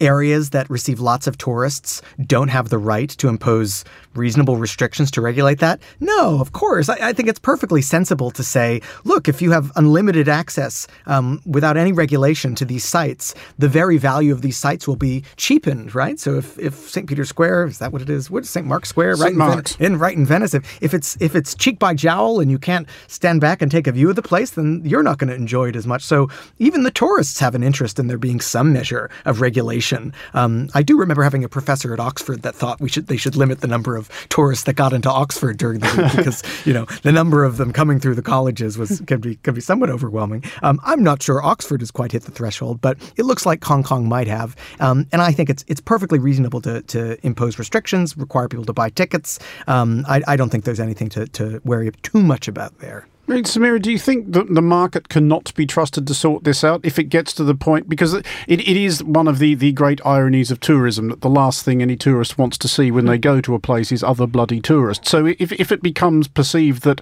areas 0.02 0.50
that 0.50 0.68
receive 0.68 1.00
lots 1.00 1.26
of 1.26 1.38
tourists 1.38 2.02
don't 2.26 2.48
have 2.48 2.68
the 2.68 2.78
right 2.78 3.08
to 3.08 3.28
impose 3.28 3.84
reasonable 4.14 4.56
restrictions 4.56 5.10
to 5.12 5.20
regulate 5.20 5.60
that? 5.60 5.80
No, 6.00 6.40
of 6.40 6.52
course. 6.52 6.88
I, 6.88 7.08
I 7.08 7.12
think 7.12 7.28
it's 7.28 7.38
perfectly 7.38 7.80
sensible 7.80 8.30
to 8.32 8.42
say, 8.42 8.82
look, 9.04 9.28
if 9.28 9.40
you 9.40 9.52
have 9.52 9.72
unlimited 9.76 10.28
access 10.28 10.86
um, 11.06 11.40
without 11.46 11.76
any 11.76 11.92
regulation 11.92 12.54
to 12.56 12.64
these 12.64 12.84
sites, 12.84 13.34
the 13.58 13.68
very 13.68 13.96
value 13.96 14.32
of 14.32 14.42
these 14.42 14.56
sites 14.56 14.86
will 14.86 14.96
be 14.96 15.24
cheapened, 15.36 15.94
right? 15.94 16.18
So 16.18 16.36
if, 16.36 16.58
if 16.58 16.74
St. 16.74 17.08
Peter's 17.08 17.28
Square, 17.28 17.66
is 17.66 17.78
that 17.78 17.92
what 17.92 18.02
it 18.02 18.10
is? 18.10 18.30
What 18.30 18.42
is 18.42 18.50
St. 18.50 18.66
Mark's 18.66 18.88
Square? 18.88 19.16
St. 19.16 19.24
Right 19.24 19.36
Mark's. 19.36 19.76
In, 19.76 19.92
in, 19.92 19.98
right 19.98 20.16
in 20.16 20.26
Venice. 20.26 20.54
If, 20.54 20.82
if 20.82 20.92
it's 20.92 21.16
if 21.20 21.34
it's 21.36 21.54
cheek 21.54 21.78
by 21.78 21.94
jowl 21.94 22.40
and 22.40 22.50
you 22.50 22.58
can't 22.58 22.88
stand 23.06 23.40
back 23.40 23.62
and 23.62 23.70
take 23.70 23.86
a 23.86 23.92
view 23.92 24.10
of 24.10 24.16
the 24.16 24.22
place, 24.22 24.50
then 24.50 24.82
you're 24.84 25.02
not 25.02 25.18
going 25.18 25.28
to 25.28 25.34
enjoy 25.34 25.68
it 25.68 25.76
as 25.76 25.86
much. 25.86 26.02
So 26.02 26.28
even 26.58 26.82
the 26.82 26.90
tourists 26.90 27.38
have 27.38 27.54
an 27.54 27.62
interest 27.62 27.98
in 27.98 28.08
there 28.08 28.18
being 28.18 28.40
some 28.40 28.72
measure 28.72 29.10
of 29.24 29.40
regulation 29.40 29.91
um, 30.34 30.68
I 30.74 30.82
do 30.82 30.98
remember 30.98 31.22
having 31.22 31.44
a 31.44 31.48
professor 31.48 31.92
at 31.92 32.00
Oxford 32.00 32.42
that 32.42 32.54
thought 32.54 32.80
we 32.80 32.88
should 32.88 33.06
they 33.06 33.16
should 33.16 33.36
limit 33.36 33.60
the 33.60 33.66
number 33.66 33.96
of 33.96 34.10
tourists 34.28 34.64
that 34.64 34.74
got 34.74 34.92
into 34.92 35.10
Oxford 35.10 35.56
during 35.56 35.80
the 35.80 35.86
week 35.96 36.16
because 36.16 36.42
you 36.66 36.72
know 36.72 36.86
the 37.02 37.12
number 37.12 37.44
of 37.44 37.56
them 37.56 37.72
coming 37.72 38.00
through 38.00 38.14
the 38.14 38.22
colleges 38.22 38.78
was 38.78 39.00
can 39.06 39.20
be 39.20 39.36
can 39.36 39.54
be 39.54 39.60
somewhat 39.60 39.90
overwhelming. 39.90 40.44
Um, 40.62 40.80
I'm 40.84 41.02
not 41.02 41.22
sure 41.22 41.42
Oxford 41.42 41.80
has 41.80 41.90
quite 41.90 42.12
hit 42.12 42.22
the 42.22 42.30
threshold, 42.30 42.80
but 42.80 42.98
it 43.16 43.24
looks 43.24 43.46
like 43.46 43.62
Hong 43.64 43.82
Kong 43.82 44.08
might 44.08 44.28
have, 44.28 44.56
um, 44.80 45.06
and 45.12 45.22
I 45.22 45.32
think 45.32 45.50
it's 45.50 45.64
it's 45.68 45.80
perfectly 45.80 46.18
reasonable 46.18 46.60
to 46.62 46.82
to 46.82 47.24
impose 47.26 47.58
restrictions, 47.58 48.16
require 48.16 48.48
people 48.48 48.64
to 48.64 48.72
buy 48.72 48.90
tickets. 48.90 49.38
Um, 49.66 50.04
I, 50.08 50.22
I 50.26 50.36
don't 50.36 50.50
think 50.50 50.64
there's 50.64 50.80
anything 50.80 51.08
to 51.10 51.26
to 51.26 51.60
worry 51.64 51.90
too 52.02 52.22
much 52.22 52.48
about 52.48 52.78
there. 52.78 53.06
I 53.28 53.34
mean, 53.36 53.44
Samira, 53.44 53.80
do 53.80 53.92
you 53.92 53.98
think 53.98 54.32
that 54.32 54.52
the 54.52 54.60
market 54.60 55.08
cannot 55.08 55.54
be 55.54 55.64
trusted 55.64 56.08
to 56.08 56.14
sort 56.14 56.42
this 56.42 56.64
out 56.64 56.80
if 56.84 56.98
it 56.98 57.04
gets 57.04 57.32
to 57.34 57.44
the 57.44 57.54
point? 57.54 57.88
Because 57.88 58.14
it, 58.14 58.26
it 58.48 58.76
is 58.76 59.02
one 59.04 59.28
of 59.28 59.38
the, 59.38 59.54
the 59.54 59.72
great 59.72 60.04
ironies 60.04 60.50
of 60.50 60.58
tourism 60.58 61.08
that 61.08 61.20
the 61.20 61.30
last 61.30 61.64
thing 61.64 61.80
any 61.80 61.96
tourist 61.96 62.36
wants 62.36 62.58
to 62.58 62.68
see 62.68 62.90
when 62.90 63.06
they 63.06 63.18
go 63.18 63.40
to 63.40 63.54
a 63.54 63.60
place 63.60 63.92
is 63.92 64.02
other 64.02 64.26
bloody 64.26 64.60
tourists. 64.60 65.08
So 65.08 65.26
if, 65.26 65.52
if 65.52 65.70
it 65.70 65.82
becomes 65.82 66.26
perceived 66.26 66.82
that 66.82 67.00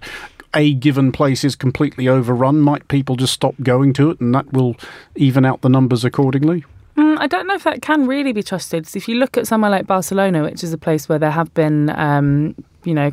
a 0.53 0.75
given 0.75 1.11
place 1.11 1.43
is 1.43 1.57
completely 1.57 2.07
overrun, 2.07 2.61
might 2.61 2.87
people 2.89 3.17
just 3.17 3.33
stop 3.33 3.55
going 3.63 3.95
to 3.95 4.11
it 4.11 4.21
and 4.21 4.35
that 4.35 4.53
will 4.53 4.77
even 5.17 5.47
out 5.47 5.63
the 5.63 5.71
numbers 5.71 6.05
accordingly? 6.05 6.65
Mm, 6.99 7.19
I 7.19 7.29
don't 7.29 7.47
know 7.47 7.55
if 7.55 7.65
that 7.65 7.81
can 7.81 8.07
really 8.07 8.33
be 8.33 8.43
trusted. 8.43 8.87
So 8.87 8.99
if 8.99 9.09
you 9.09 9.15
look 9.15 9.39
at 9.39 9.47
somewhere 9.47 9.71
like 9.71 9.87
Barcelona, 9.87 10.43
which 10.43 10.63
is 10.63 10.73
a 10.73 10.79
place 10.79 11.09
where 11.09 11.19
there 11.19 11.31
have 11.31 11.55
been, 11.55 11.89
um, 11.91 12.55
you 12.85 12.93
know, 12.93 13.11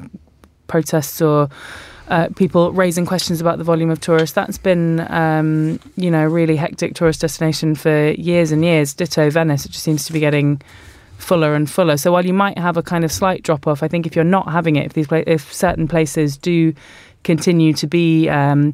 protests 0.67 1.21
or 1.21 1.47
uh, 2.07 2.29
people 2.35 2.71
raising 2.71 3.05
questions 3.05 3.41
about 3.41 3.57
the 3.57 3.63
volume 3.63 3.89
of 3.89 3.99
tourists. 3.99 4.33
That's 4.33 4.57
been, 4.57 4.99
um, 5.11 5.79
you 5.95 6.09
know, 6.09 6.25
really 6.25 6.55
hectic 6.55 6.95
tourist 6.95 7.21
destination 7.21 7.75
for 7.75 8.11
years 8.11 8.51
and 8.51 8.63
years. 8.63 8.93
Ditto 8.93 9.29
Venice, 9.29 9.65
it 9.65 9.71
just 9.71 9.83
seems 9.83 10.05
to 10.05 10.13
be 10.13 10.19
getting 10.19 10.61
fuller 11.17 11.53
and 11.53 11.69
fuller. 11.69 11.97
So 11.97 12.11
while 12.11 12.25
you 12.25 12.33
might 12.33 12.57
have 12.57 12.77
a 12.77 12.83
kind 12.83 13.03
of 13.03 13.11
slight 13.11 13.43
drop 13.43 13.67
off, 13.67 13.83
I 13.83 13.87
think 13.87 14.05
if 14.05 14.15
you're 14.15 14.25
not 14.25 14.51
having 14.51 14.75
it, 14.75 14.85
if 14.85 14.93
these 14.93 15.07
if 15.11 15.53
certain 15.53 15.87
places 15.87 16.37
do 16.37 16.73
continue 17.23 17.73
to 17.73 17.87
be 17.87 18.29
um, 18.29 18.73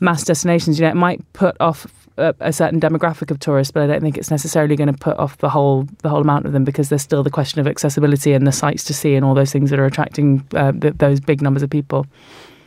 mass 0.00 0.24
destinations, 0.24 0.78
you 0.78 0.84
know, 0.84 0.90
it 0.90 0.96
might 0.96 1.32
put 1.32 1.56
off 1.60 1.86
a, 2.18 2.52
certain 2.52 2.80
demographic 2.80 3.30
of 3.30 3.38
tourists, 3.38 3.70
but 3.70 3.82
I 3.82 3.86
don't 3.86 4.00
think 4.00 4.18
it's 4.18 4.30
necessarily 4.30 4.76
going 4.76 4.92
to 4.92 4.98
put 4.98 5.16
off 5.18 5.38
the 5.38 5.48
whole 5.48 5.86
the 6.02 6.08
whole 6.08 6.20
amount 6.20 6.46
of 6.46 6.52
them 6.52 6.64
because 6.64 6.88
there's 6.88 7.02
still 7.02 7.22
the 7.22 7.30
question 7.30 7.60
of 7.60 7.66
accessibility 7.66 8.32
and 8.32 8.46
the 8.46 8.52
sights 8.52 8.84
to 8.84 8.94
see 8.94 9.14
and 9.14 9.24
all 9.24 9.34
those 9.34 9.52
things 9.52 9.70
that 9.70 9.78
are 9.78 9.86
attracting 9.86 10.44
uh, 10.54 10.72
th- 10.72 10.94
those 10.96 11.20
big 11.20 11.40
numbers 11.40 11.62
of 11.62 11.70
people. 11.70 12.06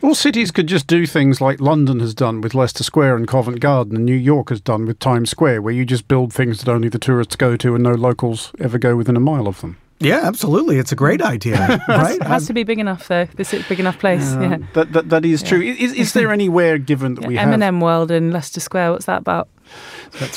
Well, 0.01 0.15
cities 0.15 0.49
could 0.49 0.65
just 0.65 0.87
do 0.87 1.05
things 1.05 1.41
like 1.41 1.61
London 1.61 1.99
has 1.99 2.15
done 2.15 2.41
with 2.41 2.55
Leicester 2.55 2.83
Square 2.83 3.17
and 3.17 3.27
Covent 3.27 3.59
Garden, 3.59 3.95
and 3.95 4.05
New 4.05 4.15
York 4.15 4.49
has 4.49 4.59
done 4.59 4.87
with 4.87 4.97
Times 4.97 5.29
Square, 5.29 5.61
where 5.61 5.73
you 5.73 5.85
just 5.85 6.07
build 6.07 6.33
things 6.33 6.59
that 6.59 6.71
only 6.71 6.89
the 6.89 6.97
tourists 6.97 7.35
go 7.35 7.55
to 7.57 7.75
and 7.75 7.83
no 7.83 7.91
locals 7.91 8.51
ever 8.59 8.79
go 8.79 8.95
within 8.95 9.15
a 9.15 9.19
mile 9.19 9.47
of 9.47 9.61
them. 9.61 9.77
Yeah, 9.99 10.21
absolutely. 10.23 10.77
It's 10.77 10.91
a 10.91 10.95
great 10.95 11.21
idea, 11.21 11.83
right? 11.87 12.15
it 12.15 12.23
has 12.23 12.47
to 12.47 12.53
be 12.53 12.63
big 12.63 12.79
enough, 12.79 13.07
though. 13.07 13.25
This 13.35 13.53
is 13.53 13.63
a 13.63 13.69
big 13.69 13.79
enough 13.79 13.99
place. 13.99 14.33
yeah, 14.33 14.57
that, 14.73 14.93
that 14.93 15.09
that 15.09 15.23
is 15.23 15.43
yeah. 15.43 15.49
true. 15.49 15.61
Is, 15.61 15.93
is 15.93 16.13
there 16.13 16.31
anywhere 16.33 16.79
given 16.79 17.13
that 17.15 17.21
yeah, 17.21 17.27
we 17.27 17.37
M&M 17.37 17.61
have 17.61 17.81
World 17.81 18.09
in 18.09 18.31
Leicester 18.31 18.59
Square? 18.59 18.93
What's 18.93 19.05
that 19.05 19.19
about? 19.19 19.47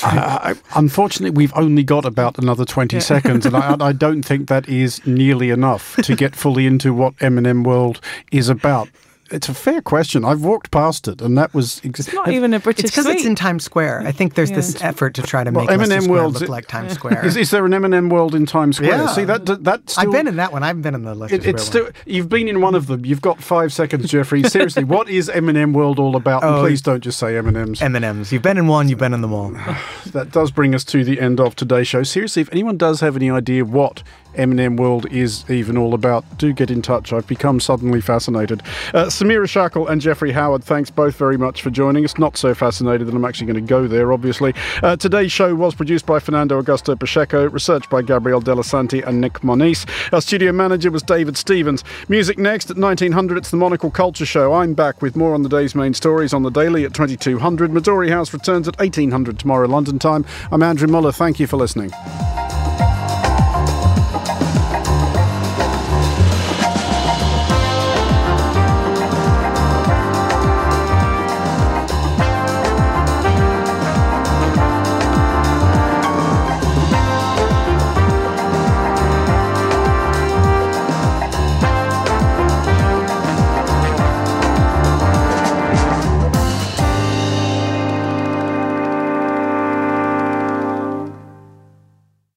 Uh, 0.03 0.53
unfortunately, 0.75 1.31
we've 1.31 1.51
only 1.55 1.83
got 1.83 2.05
about 2.05 2.37
another 2.37 2.63
20 2.63 2.99
seconds, 2.99 3.47
and 3.47 3.57
I, 3.57 3.75
I, 3.79 3.91
don't 3.91 4.21
think 4.21 4.47
that 4.47 4.69
is 4.69 5.05
nearly 5.05 5.49
enough 5.49 5.95
to 6.03 6.15
get 6.15 6.35
fully 6.35 6.67
into 6.67 6.93
what 6.93 7.15
M&M 7.19 7.63
World 7.63 7.99
is 8.31 8.47
about 8.47 8.87
it's 9.31 9.49
a 9.49 9.53
fair 9.53 9.81
question. 9.81 10.23
I've 10.23 10.43
walked 10.43 10.69
past 10.71 11.07
it, 11.07 11.21
and 11.21 11.37
that 11.37 11.53
was 11.53 11.81
ex- 11.83 12.01
it's 12.01 12.13
not 12.13 12.29
even 12.29 12.53
a 12.53 12.59
British. 12.59 12.85
It's 12.85 12.91
because 12.91 13.07
it's 13.07 13.25
in 13.25 13.35
Times 13.35 13.63
Square. 13.63 14.03
I 14.05 14.11
think 14.11 14.35
there's 14.35 14.51
yeah. 14.51 14.57
this 14.57 14.81
effort 14.81 15.15
to 15.15 15.23
try 15.23 15.43
to 15.43 15.51
make 15.51 15.67
well, 15.67 15.81
M&M 15.81 16.07
World 16.07 16.39
look 16.39 16.49
like 16.49 16.67
Times 16.67 16.93
Square. 16.95 17.25
Is, 17.25 17.35
is, 17.35 17.49
there 17.49 17.65
an 17.65 17.73
M&M 17.73 18.09
World 18.09 18.35
in 18.35 18.45
Times 18.45 18.77
Square? 18.77 18.91
Yeah. 18.91 19.07
See 19.07 19.25
that 19.25 19.45
that 19.63 19.89
still, 19.89 20.03
I've 20.03 20.11
been 20.11 20.27
in 20.27 20.35
that 20.35 20.51
one. 20.51 20.61
I've 20.63 20.81
been 20.81 20.93
in 20.93 21.03
the 21.03 21.15
Leicester 21.15 21.35
it, 21.37 21.45
it's 21.45 21.63
still, 21.63 21.89
You've 22.05 22.29
been 22.29 22.47
in 22.47 22.61
one 22.61 22.75
of 22.75 22.87
them. 22.87 23.03
You've 23.03 23.21
got 23.21 23.41
five 23.41 23.73
seconds, 23.73 24.09
Jeffrey. 24.09 24.43
Seriously, 24.49 24.83
what 24.83 25.09
is 25.09 25.29
M&M 25.29 25.73
World 25.73 25.97
all 25.97 26.15
about? 26.15 26.43
Oh, 26.43 26.61
please 26.61 26.81
don't 26.81 27.01
just 27.01 27.17
say 27.17 27.35
M&Ms. 27.37 27.81
M&Ms. 27.81 28.31
You've 28.31 28.43
been 28.43 28.57
in 28.57 28.67
one. 28.67 28.89
You've 28.89 28.99
been 28.99 29.13
in 29.13 29.21
them 29.21 29.33
all. 29.33 29.49
that 30.07 30.29
does 30.31 30.51
bring 30.51 30.75
us 30.75 30.83
to 30.85 31.03
the 31.03 31.19
end 31.19 31.39
of 31.39 31.55
today's 31.55 31.87
show. 31.87 32.03
Seriously, 32.03 32.43
if 32.43 32.51
anyone 32.51 32.77
does 32.77 32.99
have 32.99 33.15
any 33.15 33.31
idea 33.31 33.65
what 33.65 34.03
M&M 34.37 34.75
World 34.75 35.11
is 35.11 35.49
even 35.49 35.77
all 35.77 35.93
about, 35.93 36.23
do 36.37 36.53
get 36.53 36.71
in 36.71 36.81
touch. 36.81 37.13
I've 37.13 37.27
become 37.27 37.59
suddenly 37.59 38.01
fascinated. 38.01 38.61
Uh, 38.93 39.05
Samira 39.05 39.47
Shackle 39.47 39.87
and 39.87 40.01
Jeffrey 40.01 40.31
Howard, 40.31 40.63
thanks 40.63 40.89
both 40.89 41.15
very 41.15 41.37
much 41.37 41.61
for 41.61 41.69
joining 41.69 42.05
us. 42.05 42.17
Not 42.17 42.37
so 42.37 42.53
fascinated 42.53 43.07
that 43.07 43.15
I'm 43.15 43.25
actually 43.25 43.47
going 43.47 43.65
to 43.65 43.69
go 43.69 43.87
there, 43.87 44.13
obviously. 44.13 44.53
Uh, 44.83 44.95
today's 44.95 45.31
show 45.31 45.55
was 45.55 45.75
produced 45.75 46.05
by 46.05 46.19
Fernando 46.19 46.61
Augusto 46.61 46.99
Pacheco, 46.99 47.49
researched 47.49 47.89
by 47.89 48.01
Gabriel 48.01 48.41
Delasanti 48.41 49.05
and 49.05 49.21
Nick 49.21 49.43
Moniz. 49.43 49.85
Our 50.11 50.21
studio 50.21 50.51
manager 50.51 50.91
was 50.91 51.03
David 51.03 51.37
Stevens. 51.37 51.83
Music 52.09 52.37
next 52.37 52.69
at 52.69 52.77
1900, 52.77 53.37
it's 53.37 53.51
the 53.51 53.57
Monocle 53.57 53.91
Culture 53.91 54.25
Show. 54.25 54.53
I'm 54.53 54.73
back 54.73 55.01
with 55.01 55.15
more 55.15 55.33
on 55.33 55.43
the 55.43 55.49
day's 55.49 55.75
main 55.75 55.93
stories 55.93 56.33
on 56.33 56.43
the 56.43 56.49
daily 56.49 56.85
at 56.85 56.93
2200. 56.93 57.71
Midori 57.71 58.09
House 58.09 58.33
returns 58.33 58.67
at 58.67 58.77
1800 58.79 59.39
tomorrow 59.39 59.67
London 59.67 59.99
time. 59.99 60.25
I'm 60.51 60.63
Andrew 60.63 60.87
Mueller. 60.87 61.11
Thank 61.11 61.39
you 61.39 61.47
for 61.47 61.57
listening. 61.57 61.91